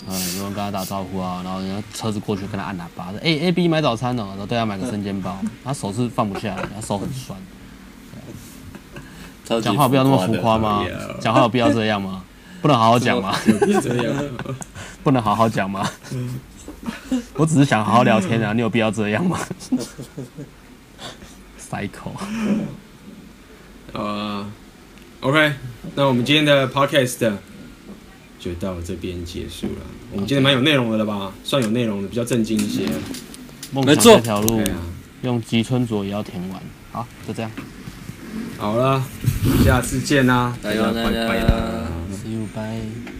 [0.08, 7.38] 嗯，有人跟他打招呼啊，然后人家车子过去跟他按喇叭，哎 A B 买早餐哦，然后对他买个生煎包，他手是放不下来的，他手很酸。
[9.58, 10.84] 讲话不要那么浮夸吗？
[11.18, 12.22] 讲话有必要这样吗？
[12.60, 13.34] 不能好好讲吗？
[15.02, 15.88] 不能好好讲吗？
[17.34, 19.38] 我只是想好好聊天啊，你有必要这样吗？
[21.70, 22.12] Cycle。
[23.92, 24.46] 呃
[25.20, 25.52] ，OK，
[25.94, 27.32] 那我们今天的 Podcast
[28.38, 29.82] 就到这边结束了。
[30.12, 31.32] 我们今天蛮有内容的了吧？
[31.44, 32.86] 算有内容的，比较正经一些。
[33.72, 34.62] 梦想这条路，
[35.22, 36.60] 用吉村卓也要填完。
[36.92, 37.50] 好，就这样。
[38.58, 39.02] 好了，
[39.64, 40.54] 下次见啦！
[40.62, 40.82] 拜拜
[41.40, 43.19] 啦！See you, bye.